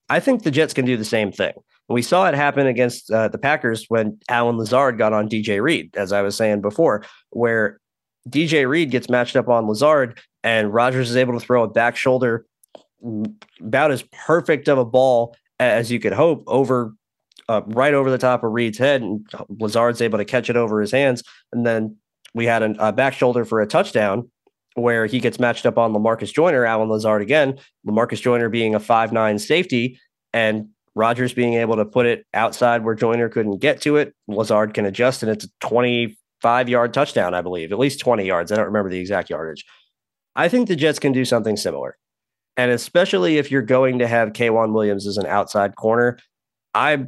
[0.10, 1.53] I think the Jets can do the same thing.
[1.89, 5.95] We saw it happen against uh, the Packers when Allen Lazard got on DJ Reed,
[5.95, 7.80] as I was saying before, where
[8.30, 11.95] DJ Reed gets matched up on Lazard and Rodgers is able to throw a back
[11.95, 12.45] shoulder
[13.61, 16.93] about as perfect of a ball as you could hope over
[17.49, 20.81] uh, right over the top of Reed's head, and Lazard's able to catch it over
[20.81, 21.23] his hands.
[21.51, 21.97] And then
[22.33, 24.29] we had a, a back shoulder for a touchdown
[24.75, 27.57] where he gets matched up on Lamarcus Joyner, Allen Lazard again.
[27.87, 29.99] Lamarcus Joyner being a five nine safety,
[30.33, 34.13] and Rodgers being able to put it outside where Joyner couldn't get to it.
[34.27, 38.51] Lazard can adjust, and it's a 25 yard touchdown, I believe, at least 20 yards.
[38.51, 39.65] I don't remember the exact yardage.
[40.35, 41.97] I think the Jets can do something similar.
[42.58, 46.18] And especially if you're going to have K'Waun Williams as an outside corner,
[46.74, 47.05] I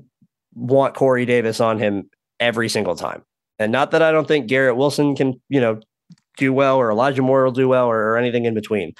[0.53, 3.23] want Corey Davis on him every single time.
[3.57, 5.79] And not that I don't think Garrett Wilson can, you know,
[6.37, 8.93] do well or Elijah Moore will do well or, or anything in between.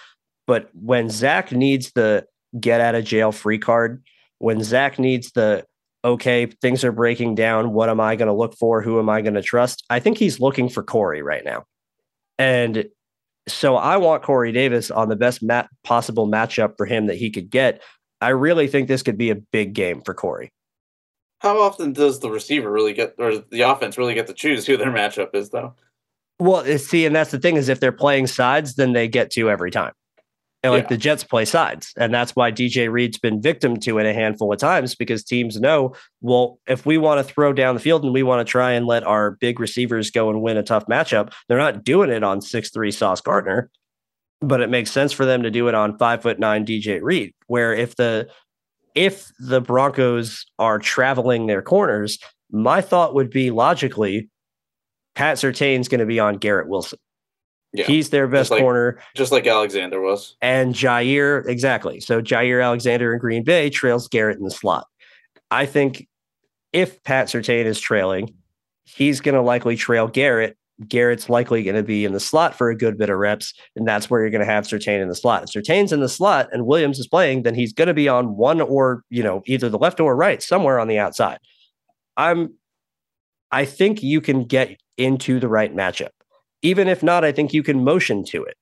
[0.48, 2.26] But when Zach needs the
[2.58, 4.04] get out of jail free card.
[4.40, 5.66] When Zach needs the
[6.06, 7.74] okay, things are breaking down.
[7.74, 8.82] What am I going to look for?
[8.82, 9.84] Who am I going to trust?
[9.90, 11.66] I think he's looking for Corey right now.
[12.38, 12.86] And
[13.52, 17.30] so I want Corey Davis on the best mat- possible matchup for him that he
[17.30, 17.82] could get.
[18.22, 20.52] I really think this could be a big game for Corey.
[21.40, 24.76] How often does the receiver really get, or the offense really get to choose who
[24.76, 25.74] their matchup is, though?
[26.38, 29.50] Well, see, and that's the thing is if they're playing sides, then they get to
[29.50, 29.94] every time.
[30.62, 30.90] And like yeah.
[30.90, 31.94] the Jets play sides.
[31.96, 35.58] And that's why DJ Reed's been victim to it a handful of times because teams
[35.58, 38.72] know, well, if we want to throw down the field and we want to try
[38.72, 42.24] and let our big receivers go and win a tough matchup, they're not doing it
[42.24, 43.70] on six three Sauce Gardner.
[44.42, 47.34] But it makes sense for them to do it on five foot nine DJ Reed,
[47.48, 48.30] where if the
[48.96, 52.20] if the Broncos are traveling their corners,
[52.52, 54.30] my thought would be logically,
[55.16, 57.00] Pat Surtain's going to be on Garrett Wilson.
[57.74, 57.86] Yeah.
[57.86, 59.00] He's their best just like, corner.
[59.16, 60.36] Just like Alexander was.
[60.42, 62.00] And Jair, exactly.
[62.00, 64.88] So Jaire Alexander in Green Bay trails Garrett in the slot.
[65.52, 66.08] I think
[66.74, 68.34] if Pat Surtain is trailing,
[68.86, 70.58] he's going to likely trail Garrett.
[70.88, 73.86] Garrett's likely going to be in the slot for a good bit of reps, and
[73.86, 75.44] that's where you're going to have Surtain in the slot.
[75.44, 78.38] If Surtain's in the slot and Williams is playing, then he's going to be on
[78.38, 81.40] one or you know either the left or right, somewhere on the outside.
[82.16, 82.54] I'm,
[83.52, 86.10] I think you can get into the right matchup.
[86.62, 88.56] Even if not, I think you can motion to it.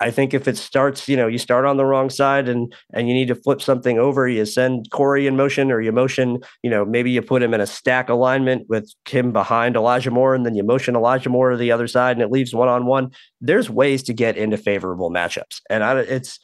[0.00, 3.08] I think if it starts, you know, you start on the wrong side and and
[3.08, 6.70] you need to flip something over, you send Corey in motion or you motion, you
[6.70, 10.44] know, maybe you put him in a stack alignment with him behind Elijah Moore and
[10.44, 13.10] then you motion Elijah Moore to the other side and it leaves one on one.
[13.40, 15.60] There's ways to get into favorable matchups.
[15.70, 16.40] And I, it's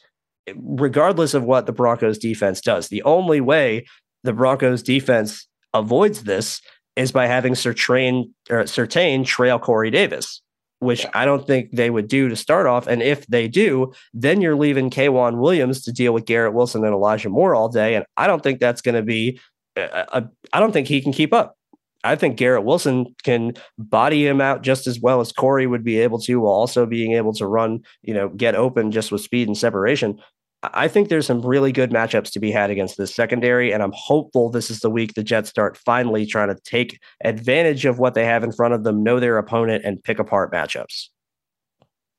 [0.55, 3.85] regardless of what the Broncos defense does, the only way
[4.23, 6.61] the Broncos defense avoids this
[6.95, 10.40] is by having Surtain, or Surtain trail Corey Davis
[10.81, 11.11] which yeah.
[11.13, 12.87] I don't think they would do to start off.
[12.87, 16.93] And if they do, then you're leaving K'Waun Williams to deal with Garrett Wilson and
[16.93, 17.95] Elijah Moore all day.
[17.95, 19.39] And I don't think that's going to be,
[19.77, 20.21] uh, uh, uh,
[20.51, 21.55] I don't think he can keep up.
[22.03, 25.99] I think Garrett Wilson can body him out just as well as Corey would be
[25.99, 29.47] able to, while also being able to run, you know, get open just with speed
[29.47, 30.19] and separation.
[30.63, 33.93] I think there's some really good matchups to be had against this secondary, and I'm
[33.95, 38.13] hopeful this is the week the Jets start finally trying to take advantage of what
[38.13, 41.07] they have in front of them, know their opponent, and pick apart matchups.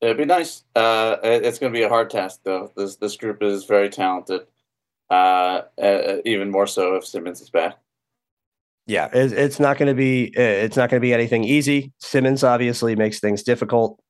[0.01, 0.63] It'd be nice.
[0.75, 2.69] Uh, it's going to be a hard task, though.
[2.75, 4.41] This this group is very talented.
[5.09, 7.77] Uh, uh, even more so if Simmons is back.
[8.85, 11.93] Yeah, it's not going to be uh, it's not going to be anything easy.
[11.99, 14.01] Simmons obviously makes things difficult,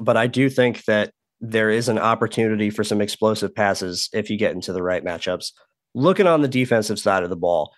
[0.00, 4.38] but I do think that there is an opportunity for some explosive passes if you
[4.38, 5.52] get into the right matchups.
[5.94, 7.72] Looking on the defensive side of the ball,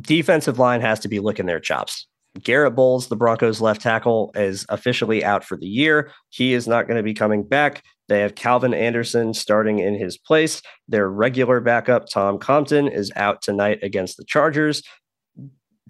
[0.00, 2.06] defensive line has to be looking their chops.
[2.42, 6.10] Garrett Bolles, the Broncos left tackle, is officially out for the year.
[6.30, 7.82] He is not going to be coming back.
[8.08, 10.60] They have Calvin Anderson starting in his place.
[10.88, 14.82] Their regular backup, Tom Compton, is out tonight against the Chargers.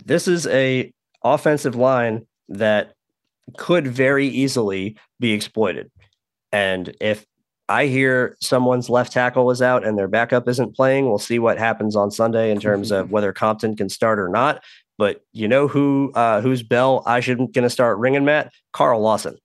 [0.04, 0.92] This is a
[1.22, 2.92] offensive line that
[3.56, 5.90] could very easily be exploited.
[6.54, 7.26] And if
[7.68, 11.58] I hear someone's left tackle is out and their backup isn't playing, we'll see what
[11.58, 14.62] happens on Sunday in terms of whether Compton can start or not.
[14.96, 18.52] But you know who uh, whose bell I should going to start ringing, Matt?
[18.72, 19.36] Carl Lawson.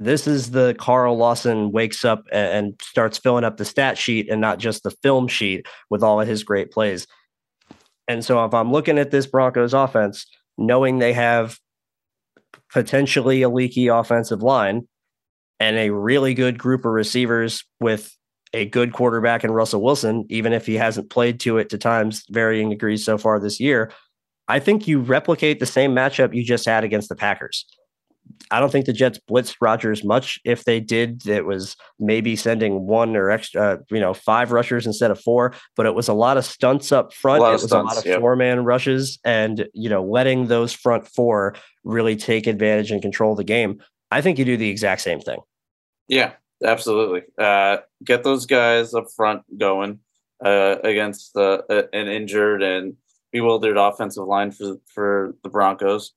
[0.00, 4.40] This is the Carl Lawson wakes up and starts filling up the stat sheet and
[4.40, 7.06] not just the film sheet with all of his great plays.
[8.08, 10.26] And so if I'm looking at this Broncos offense,
[10.58, 11.60] knowing they have
[12.72, 14.88] potentially a leaky offensive line,
[15.62, 18.16] and a really good group of receivers with
[18.52, 22.24] a good quarterback in Russell Wilson, even if he hasn't played to it to times
[22.30, 23.92] varying degrees so far this year,
[24.48, 27.64] I think you replicate the same matchup you just had against the Packers.
[28.50, 30.40] I don't think the Jets blitzed Rodgers much.
[30.44, 34.84] If they did, it was maybe sending one or extra, uh, you know, five rushers
[34.84, 35.54] instead of four.
[35.76, 37.40] But it was a lot of stunts up front.
[37.40, 38.18] It was stunts, a lot of yep.
[38.18, 41.54] four man rushes, and you know, letting those front four
[41.84, 43.80] really take advantage and control the game.
[44.10, 45.38] I think you do the exact same thing.
[46.08, 46.32] Yeah,
[46.64, 47.22] absolutely.
[47.38, 50.00] Uh, get those guys up front going
[50.44, 52.94] uh, against uh, an injured and
[53.32, 56.12] bewildered offensive line for for the Broncos.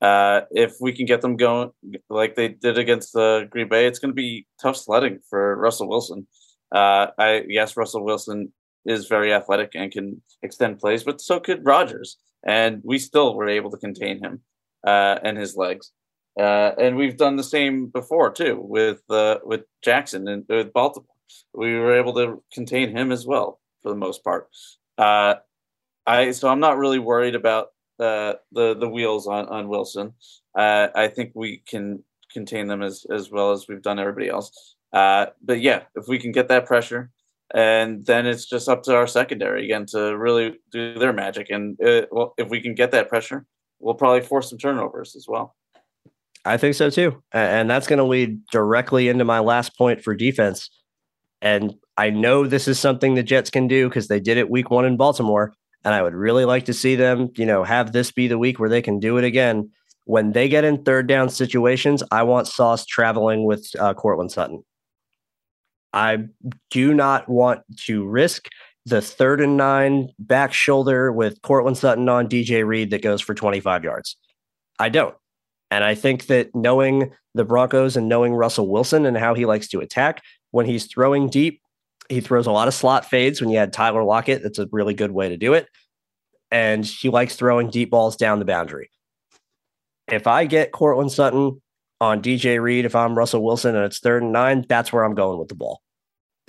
[0.00, 1.70] Uh, if we can get them going
[2.08, 5.88] like they did against the Green Bay, it's going to be tough sledding for Russell
[5.88, 6.26] Wilson.
[6.74, 8.52] Uh, I yes, Russell Wilson
[8.86, 12.16] is very athletic and can extend plays, but so could Rodgers,
[12.46, 14.40] and we still were able to contain him
[14.86, 15.92] uh, and his legs.
[16.38, 21.06] Uh, and we've done the same before too with uh, with Jackson and with Baltimore.
[21.54, 24.48] We were able to contain him as well for the most part.
[24.96, 25.34] Uh,
[26.06, 27.68] I so I'm not really worried about
[27.98, 30.14] uh, the the wheels on on Wilson.
[30.56, 34.76] Uh, I think we can contain them as as well as we've done everybody else.
[34.92, 37.10] Uh, but yeah, if we can get that pressure
[37.52, 41.50] and then it's just up to our secondary again to really do their magic.
[41.50, 41.76] And
[42.10, 43.46] well, if we can get that pressure,
[43.80, 45.56] we'll probably force some turnovers as well.
[46.44, 50.14] I think so too, and that's going to lead directly into my last point for
[50.14, 50.70] defense.
[51.42, 54.70] And I know this is something the Jets can do because they did it week
[54.70, 55.54] one in Baltimore.
[55.84, 58.58] And I would really like to see them, you know, have this be the week
[58.58, 59.70] where they can do it again.
[60.04, 64.62] When they get in third down situations, I want Sauce traveling with uh, Courtland Sutton.
[65.92, 66.24] I
[66.70, 68.48] do not want to risk
[68.86, 73.34] the third and nine back shoulder with Courtland Sutton on DJ Reed that goes for
[73.34, 74.16] 25 yards.
[74.78, 75.14] I don't.
[75.70, 79.68] And I think that knowing the Broncos and knowing Russell Wilson and how he likes
[79.68, 81.62] to attack, when he's throwing deep,
[82.08, 83.40] he throws a lot of slot fades.
[83.40, 85.68] When you had Tyler Lockett, that's a really good way to do it.
[86.50, 88.90] And he likes throwing deep balls down the boundary.
[90.08, 91.62] If I get Courtland Sutton
[92.00, 95.14] on DJ Reed, if I'm Russell Wilson and it's third and nine, that's where I'm
[95.14, 95.80] going with the ball.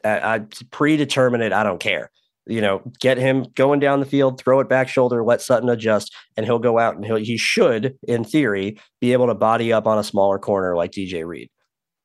[0.03, 0.39] I, I
[0.71, 1.53] predetermine it.
[1.53, 2.09] I don't care.
[2.51, 6.13] You know, get him going down the field, throw it back shoulder, let Sutton adjust,
[6.35, 9.87] and he'll go out and he'll he should, in theory, be able to body up
[9.87, 11.49] on a smaller corner like DJ Reed.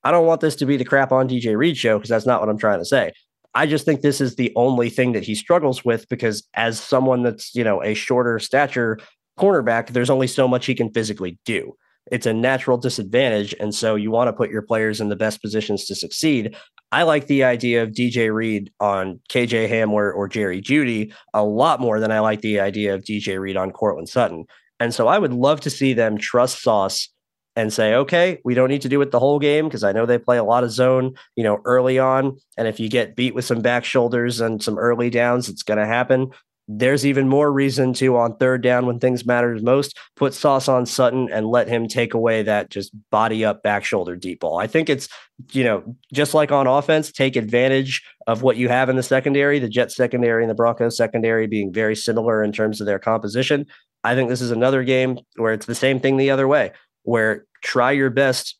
[0.05, 2.41] I don't want this to be the crap on DJ Reed show because that's not
[2.41, 3.13] what I'm trying to say.
[3.55, 7.23] I just think this is the only thing that he struggles with because as someone
[7.23, 8.99] that's, you know, a shorter stature
[9.39, 11.75] cornerback, there's only so much he can physically do
[12.11, 13.55] it's a natural disadvantage.
[13.59, 16.57] And so you want to put your players in the best positions to succeed.
[16.93, 21.81] I like the idea of DJ Reed on KJ Hamler or Jerry Jeudy a lot
[21.81, 24.45] more than I like the idea of DJ Reed on Courtland Sutton.
[24.79, 27.09] And so I would love to see them trust Sauce
[27.57, 30.05] and say, okay, we don't need to do it the whole game because I know
[30.05, 32.37] they play a lot of zone, you know, early on.
[32.59, 35.79] And if you get beat with some back shoulders and some early downs, it's going
[35.79, 36.31] to happen
[36.69, 40.85] there's even more reason to on third down when things matter most put sauce on
[40.85, 44.59] sutton and let him take away that just body up back shoulder deep ball.
[44.59, 45.09] I think it's
[45.53, 49.59] you know just like on offense take advantage of what you have in the secondary
[49.59, 53.67] the jet secondary and the broncos secondary being very similar in terms of their composition.
[54.03, 57.47] I think this is another game where it's the same thing the other way where
[57.63, 58.59] try your best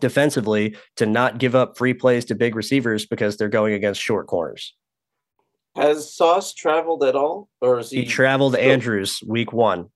[0.00, 4.26] defensively to not give up free plays to big receivers because they're going against short
[4.26, 4.74] corners
[5.74, 8.00] has Sauce traveled at all, or is he?
[8.00, 8.70] He traveled still...
[8.70, 9.88] Andrews week one.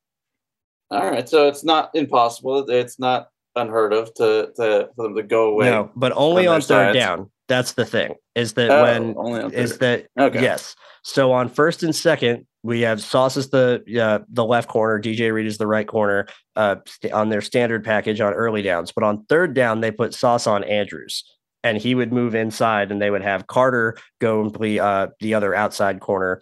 [0.91, 2.69] All right, so it's not impossible.
[2.71, 5.71] It's not unheard of to to for them to go away.
[5.71, 6.97] No, but only on third sides.
[6.97, 7.31] down.
[7.49, 8.15] That's the thing.
[8.35, 10.43] Is that oh, when is that okay.
[10.43, 10.75] yes.
[11.03, 15.33] So on first and second, we have Sauce is the uh, the left corner, DJ
[15.33, 16.77] Reed is the right corner uh,
[17.13, 18.93] on their standard package on early downs.
[18.93, 21.25] But on third down, they put Sauce on Andrews
[21.67, 25.35] and he would move inside and they would have Carter go and play uh, the
[25.35, 26.41] other outside corner,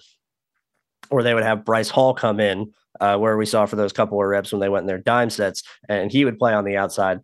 [1.09, 2.71] or they would have Bryce Hall come in,
[3.01, 5.31] uh, where we saw for those couple of reps when they went in their dime
[5.31, 7.21] sets, and he would play on the outside.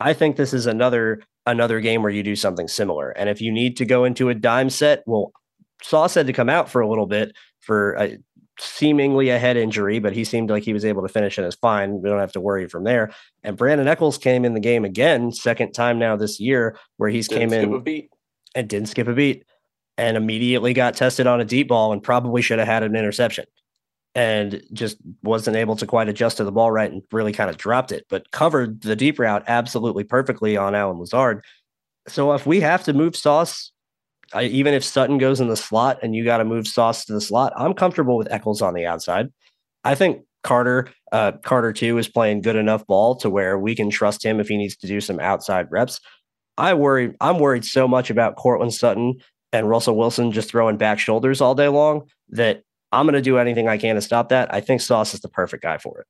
[0.00, 3.10] I think this is another another game where you do something similar.
[3.10, 5.30] And if you need to go into a dime set, well,
[5.80, 8.08] Sauce had to come out for a little bit for uh,
[8.58, 11.54] seemingly a head injury, but he seemed like he was able to finish and is
[11.54, 12.00] fine.
[12.00, 13.12] We don't have to worry from there.
[13.42, 17.28] And Brandon Echols came in the game again, second time now this year, where he's
[17.28, 18.08] didn't came in
[18.54, 19.44] and didn't skip a beat
[19.98, 23.44] and immediately got tested on a deep ball and probably should have had an interception
[24.14, 27.58] and just wasn't able to quite adjust to the ball right and really kind of
[27.58, 31.44] dropped it, but covered the deep route absolutely perfectly on Allen Lazard.
[32.08, 33.72] So if we have to move Sauce
[34.32, 37.12] I, even if Sutton goes in the slot and you got to move Sauce to
[37.12, 39.32] the slot, I'm comfortable with Echols on the outside.
[39.84, 43.90] I think Carter, uh, Carter too, is playing good enough ball to where we can
[43.90, 46.00] trust him if he needs to do some outside reps.
[46.58, 49.14] I worry, I'm worried so much about Courtland Sutton
[49.52, 52.62] and Russell Wilson just throwing back shoulders all day long that
[52.92, 54.52] I'm going to do anything I can to stop that.
[54.52, 56.06] I think Sauce is the perfect guy for it.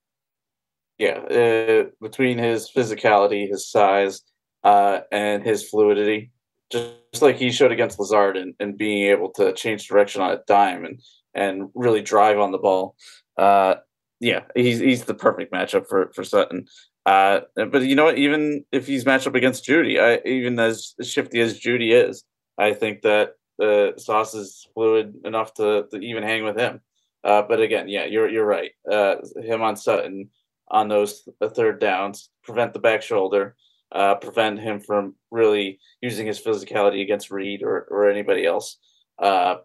[0.98, 4.22] Yeah, uh, between his physicality, his size,
[4.64, 6.30] uh, and his fluidity,
[6.70, 10.40] just like he showed against Lazard and, and being able to change direction on a
[10.46, 11.00] dime and
[11.34, 12.96] and really drive on the ball.
[13.36, 13.76] Uh,
[14.20, 16.66] yeah, he's he's the perfect matchup for for Sutton.
[17.04, 18.18] Uh, but you know what?
[18.18, 22.24] Even if he's matched up against Jeudy, I, even as shifty as Jeudy is,
[22.58, 26.80] I think that the uh, Sauce is fluid enough to, to even hang with him.
[27.22, 28.72] Uh, but again, yeah, you're you're right.
[28.90, 30.30] Uh, him on Sutton
[30.68, 33.54] on those third downs prevent the back shoulder
[33.92, 38.78] uh, prevent him from really using his physicality against Reed or, or anybody else.
[39.18, 39.56] Uh,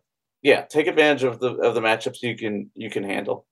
[0.41, 3.45] yeah, take advantage of the of the matchups you can you can handle.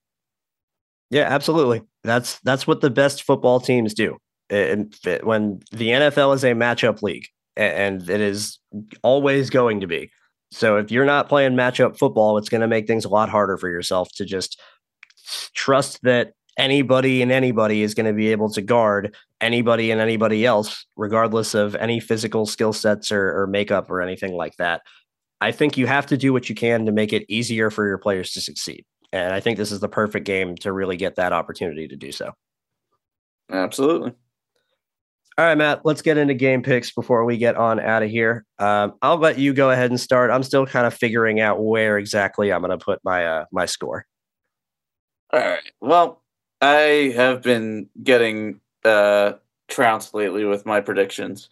[1.10, 1.82] Yeah, absolutely.
[2.04, 4.16] That's that's what the best football teams do.
[4.48, 8.58] And when the NFL is a matchup league, and it is
[9.02, 10.10] always going to be.
[10.52, 13.56] So if you're not playing matchup football, it's going to make things a lot harder
[13.56, 14.60] for yourself to just
[15.54, 20.44] trust that anybody and anybody is going to be able to guard anybody and anybody
[20.44, 24.82] else, regardless of any physical skill sets or, or makeup or anything like that.
[25.40, 27.98] I think you have to do what you can to make it easier for your
[27.98, 28.84] players to succeed.
[29.12, 32.12] And I think this is the perfect game to really get that opportunity to do
[32.12, 32.32] so.
[33.50, 34.12] Absolutely.
[35.38, 38.44] All right, Matt, let's get into game picks before we get on out of here.
[38.58, 40.30] Um, I'll let you go ahead and start.
[40.30, 43.64] I'm still kind of figuring out where exactly I'm going to put my uh, my
[43.64, 44.04] score.
[45.32, 45.62] All right.
[45.80, 46.19] Well,
[46.60, 49.34] I have been getting uh,
[49.68, 51.48] trounced lately with my predictions,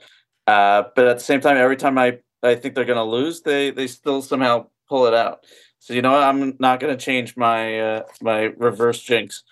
[0.47, 3.43] uh, but at the same time, every time I I think they're going to lose,
[3.43, 5.45] they they still somehow pull it out.
[5.79, 6.23] So you know what?
[6.23, 9.45] I'm not going to change my uh, my reverse jinx,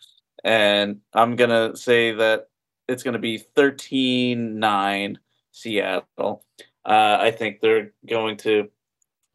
[0.44, 2.48] and I'm going to say that
[2.88, 5.16] it's going to be 13-9
[5.52, 6.44] Seattle.
[6.84, 8.68] Uh, I think they're going to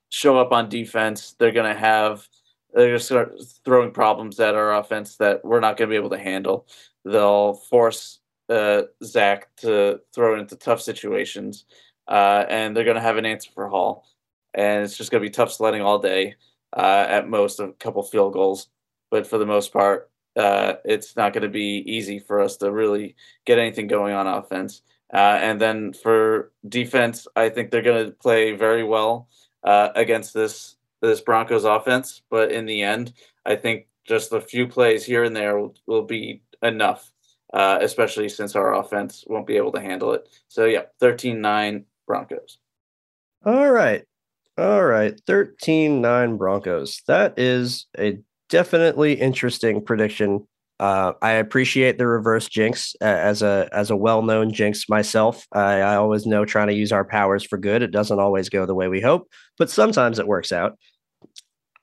[0.10, 1.36] show up on defense.
[1.38, 2.28] They're going to have
[2.74, 3.34] they're just start
[3.66, 6.68] throwing problems at our offense that we're not going to be able to handle.
[7.06, 8.20] They'll force
[8.50, 11.66] uh, Zach to throw into tough situations,
[12.08, 14.06] uh, and they're going to have an answer for Hall.
[14.54, 16.36] And it's just going to be tough sledding all day.
[16.74, 18.70] Uh, at most, a couple field goals,
[19.10, 22.72] but for the most part, uh, it's not going to be easy for us to
[22.72, 23.16] really
[23.46, 24.82] get anything going on offense.
[25.14, 29.28] Uh, and then for defense, I think they're going to play very well
[29.66, 32.22] uh, against this this Broncos offense.
[32.30, 33.14] But in the end,
[33.46, 37.12] I think just a few plays here and there will, will be enough,
[37.54, 40.28] uh, especially since our offense won't be able to handle it.
[40.48, 42.58] So, yeah, 13 9 Broncos.
[43.46, 44.04] All right.
[44.58, 45.20] All right.
[45.28, 47.02] 13 9 Broncos.
[47.08, 50.48] That is a definitely interesting prediction.
[50.80, 55.46] Uh, I appreciate the reverse jinx uh, as a as a well known jinx myself.
[55.52, 57.84] I, I always know trying to use our powers for good.
[57.84, 59.28] It doesn't always go the way we hope,
[59.60, 60.80] but sometimes it works out.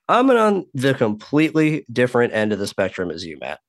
[0.08, 3.60] I'm on the completely different end of the spectrum as you, Matt.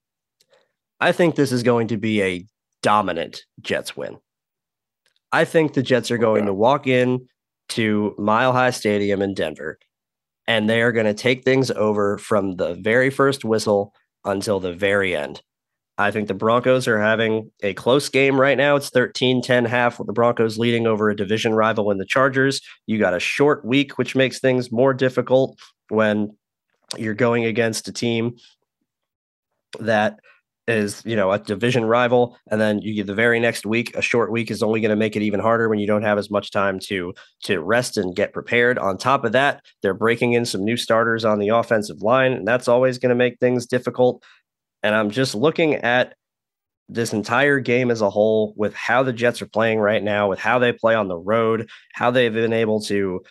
[0.99, 2.45] I think this is going to be a
[2.81, 4.17] dominant Jets win.
[5.31, 6.47] I think the Jets are going okay.
[6.47, 7.27] to walk in
[7.69, 9.77] to Mile High Stadium in Denver
[10.49, 13.93] and they are going to take things over from the very first whistle
[14.25, 15.43] until the very end.
[15.99, 18.75] I think the Broncos are having a close game right now.
[18.75, 22.61] It's 13 10 half with the Broncos leading over a division rival in the Chargers.
[22.87, 25.59] You got a short week, which makes things more difficult
[25.89, 26.35] when
[26.97, 28.37] you're going against a team
[29.79, 30.19] that
[30.67, 34.01] is you know a division rival and then you get the very next week a
[34.01, 36.29] short week is only going to make it even harder when you don't have as
[36.29, 37.13] much time to
[37.43, 38.77] to rest and get prepared.
[38.77, 42.47] On top of that they're breaking in some new starters on the offensive line and
[42.47, 44.23] that's always going to make things difficult.
[44.83, 46.15] And i'm just looking at
[46.87, 50.39] this entire game as a whole with how the jets are playing right now with
[50.39, 53.21] how they play on the road how they've been able to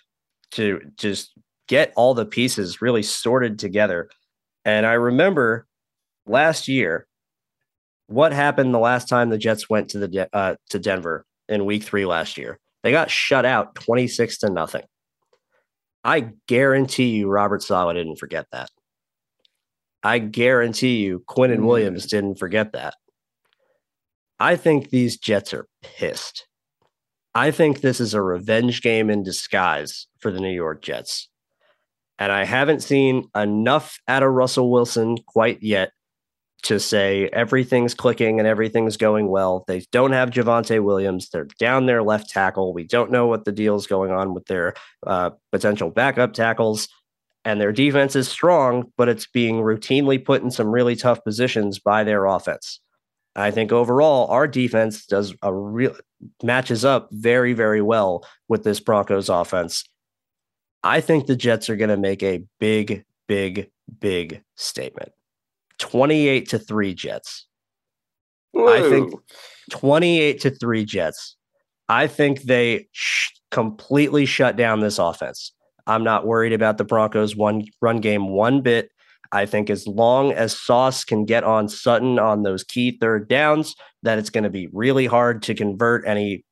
[0.53, 1.33] to just
[1.69, 4.09] get all the pieces really sorted together
[4.65, 5.67] and i remember
[6.27, 7.09] last year
[8.09, 11.85] what happened the last time the Jets went to the uh, to Denver in Week
[11.85, 12.59] Three last year?
[12.83, 14.83] They got shut out twenty six to nothing.
[16.03, 18.71] I guarantee you, Robert Saleh didn't forget that.
[20.03, 21.67] I guarantee you, Quinnen mm.
[21.67, 22.95] Williams didn't forget that.
[24.41, 26.47] I think these Jets are pissed.
[27.35, 31.29] I think this is a revenge game in disguise for the New York Jets.
[32.19, 35.93] And I haven't seen enough out of Russell Wilson quite yet
[36.65, 39.65] to say everything's clicking and everything's going well.
[39.69, 41.29] They don't have Javonte Williams.
[41.31, 42.75] They're down their left tackle.
[42.75, 44.75] We don't know what the deal is going on with their
[45.07, 46.89] uh, potential backup tackles.
[47.45, 51.79] And their defense is strong, but it's being routinely put in some really tough positions
[51.79, 52.81] by their offense.
[53.37, 55.95] I think overall, our defense does a real
[56.43, 59.85] matches up very, very well with this Broncos offense.
[60.83, 63.71] I think the Jets are going to make a big, big,
[64.01, 65.13] big statement.
[65.79, 67.47] 28 to 3 Jets.
[68.53, 68.73] Whoa.
[68.73, 69.15] I think
[69.71, 71.37] 28 to 3 Jets.
[71.89, 75.53] I think they sh- completely shut down this offense.
[75.87, 78.91] I'm not worried about the Broncos one run game one bit.
[79.33, 83.75] I think as long as Sauce can get on Sutton on those key third downs,
[84.03, 86.45] that it's going to be really hard to convert any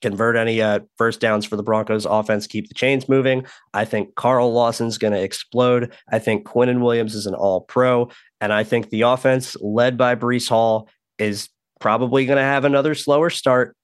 [0.00, 3.46] convert any uh, first downs for the Broncos offense, keep the chains moving.
[3.74, 5.92] I think Carl Lawson's going to explode.
[6.10, 8.10] I think Quinnen Williams is an all pro.
[8.40, 10.88] And I think the offense led by Breece Hall
[11.18, 11.48] is
[11.80, 13.76] probably going to have another slower start.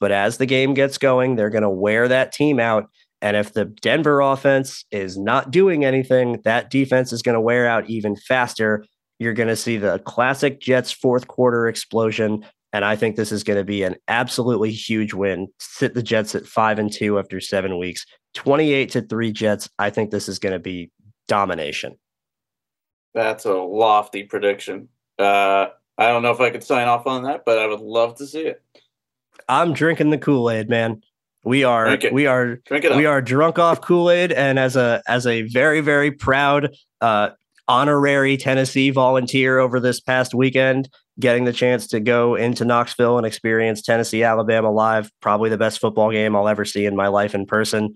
[0.00, 2.88] But as the game gets going, they're going to wear that team out.
[3.20, 7.68] And if the Denver offense is not doing anything, that defense is going to wear
[7.68, 8.84] out even faster.
[9.20, 13.44] You're going to see the classic Jets fourth quarter explosion and I think this is
[13.44, 15.48] going to be an absolutely huge win.
[15.58, 19.68] Sit the Jets at five and two after seven weeks, 28 to three Jets.
[19.78, 20.90] I think this is going to be
[21.28, 21.98] domination.
[23.14, 24.88] That's a lofty prediction.
[25.18, 25.68] Uh,
[25.98, 28.26] I don't know if I could sign off on that, but I would love to
[28.26, 28.62] see it.
[29.48, 31.02] I'm drinking the Kool Aid, man.
[31.44, 35.80] We are we are we are drunk off Kool-Aid and as a as a very
[35.80, 37.30] very proud uh
[37.66, 40.88] honorary Tennessee volunteer over this past weekend,
[41.20, 45.80] getting the chance to go into Knoxville and experience Tennessee Alabama live, probably the best
[45.80, 47.94] football game I'll ever see in my life in person.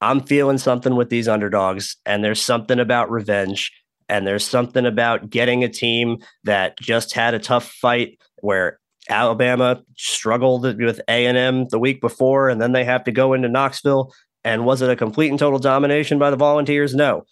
[0.00, 3.72] I'm feeling something with these underdogs and there's something about revenge
[4.08, 8.78] and there's something about getting a team that just had a tough fight where
[9.08, 14.12] Alabama struggled with A&M the week before, and then they have to go into Knoxville.
[14.44, 16.94] And was it a complete and total domination by the Volunteers?
[16.94, 17.24] No.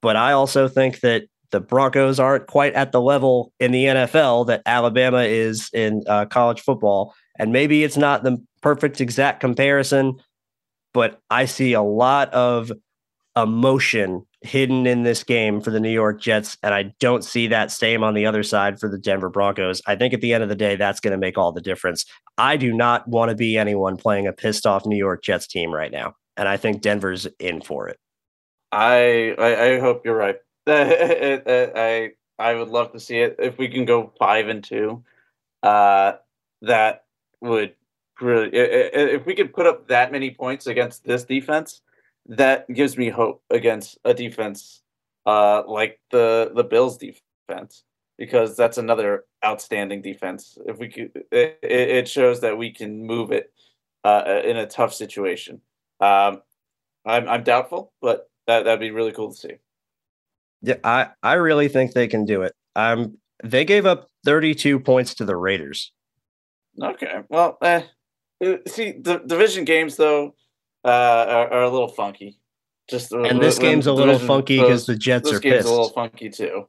[0.00, 4.46] But I also think that the Broncos aren't quite at the level in the NFL
[4.48, 7.14] that Alabama is in uh, college football.
[7.38, 10.16] And maybe it's not the perfect exact comparison,
[10.92, 12.72] but I see a lot of
[13.36, 16.56] emotion hidden in this game for the New York Jets.
[16.62, 19.80] And I don't see that same on the other side for the Denver Broncos.
[19.86, 22.04] I think at the end of the day, that's going to make all the difference.
[22.38, 25.72] I do not want to be anyone playing a pissed off New York Jets team
[25.72, 26.14] right now.
[26.36, 27.98] And I think Denver's in for it.
[28.72, 30.36] I I, I hope you're right.
[30.66, 35.02] I I would love to see it if we can go five and two.
[35.62, 36.14] Uh,
[36.62, 37.04] that
[37.40, 37.74] would
[38.20, 41.82] really if we could put up that many points against this defense
[42.26, 44.82] that gives me hope against a defense
[45.26, 47.84] uh, like the the Bills defense
[48.18, 50.58] because that's another outstanding defense.
[50.66, 53.52] If we could, it, it shows that we can move it
[54.04, 55.60] uh, in a tough situation.
[56.00, 56.42] Um,
[57.04, 59.54] I'm I'm doubtful, but that that'd be really cool to see.
[60.62, 62.54] Yeah, I I really think they can do it.
[62.76, 65.92] Um, they gave up 32 points to the Raiders.
[66.80, 67.82] Okay, well, eh.
[68.44, 70.34] Uh, see the division games though
[70.84, 70.88] uh,
[71.28, 72.38] are, are, a little funky.
[72.88, 75.68] Just and this game's a little funky because the Jets this are game's pissed.
[75.68, 76.68] a little funky too.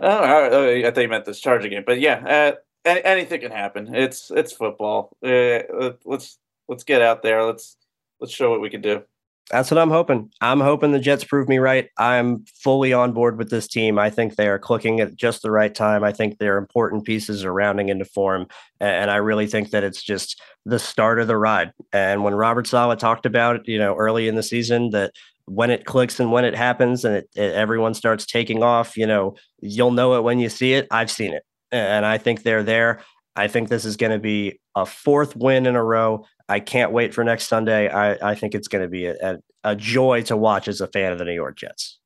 [0.00, 2.54] Oh, I thought you meant this Charger game, but yeah,
[2.84, 3.94] uh, anything can happen.
[3.94, 5.16] It's it's football.
[5.24, 5.60] Uh,
[6.04, 6.38] let's
[6.68, 7.44] let's get out there.
[7.44, 7.76] Let's
[8.20, 9.02] let's show what we can do.
[9.50, 10.30] That's what I'm hoping.
[10.40, 11.88] I'm hoping the Jets prove me right.
[11.98, 13.98] I'm fully on board with this team.
[13.98, 16.04] I think they are clicking at just the right time.
[16.04, 18.46] I think their important pieces are rounding into form.
[18.78, 21.72] And I really think that it's just the start of the ride.
[21.92, 25.12] And when Robert Saleh talked about it, you know, early in the season, that
[25.46, 29.06] when it clicks and when it happens and it, it, everyone starts taking off, you
[29.06, 30.86] know, you'll know it when you see it.
[30.92, 31.42] I've seen it.
[31.72, 33.00] And I think they're there.
[33.34, 36.24] I think this is going to be a fourth win in a row.
[36.50, 37.88] I can't wait for next Sunday.
[37.88, 41.12] I, I think it's going to be a, a, joy to watch as a fan
[41.12, 42.00] of the New York Jets.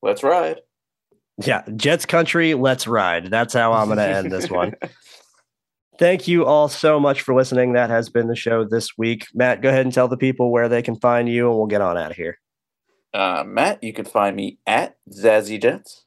[0.00, 0.60] Let's ride.
[1.44, 3.26] Yeah, Jets country, let's ride.
[3.26, 4.74] That's how I'm going to end this one.
[5.98, 7.74] Thank you all so much for listening.
[7.74, 9.26] That has been the show this week.
[9.34, 11.82] Matt, go ahead and tell the people where they can find you, and we'll get
[11.82, 12.38] on out of here.
[13.12, 16.06] Uh, Matt, you can find me at Zazzy Jets.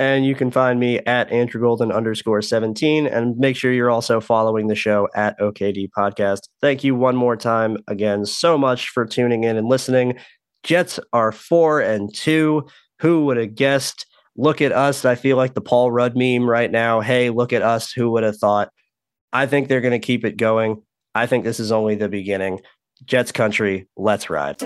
[0.00, 3.06] And you can find me at Andrew Golden underscore 17.
[3.06, 6.48] And make sure you're also following the show at OKD Podcast.
[6.62, 10.18] Thank you one more time again so much for tuning in and listening.
[10.62, 12.66] Jets are four and two.
[13.00, 14.06] Who would have guessed?
[14.36, 15.04] Look at us.
[15.04, 17.02] I feel like the Paul Rudd meme right now.
[17.02, 17.92] Hey, look at us.
[17.92, 18.70] Who would have thought?
[19.34, 20.82] I think they're going to keep it going.
[21.14, 22.60] I think this is only the beginning.
[23.04, 24.62] Jets country, let's ride.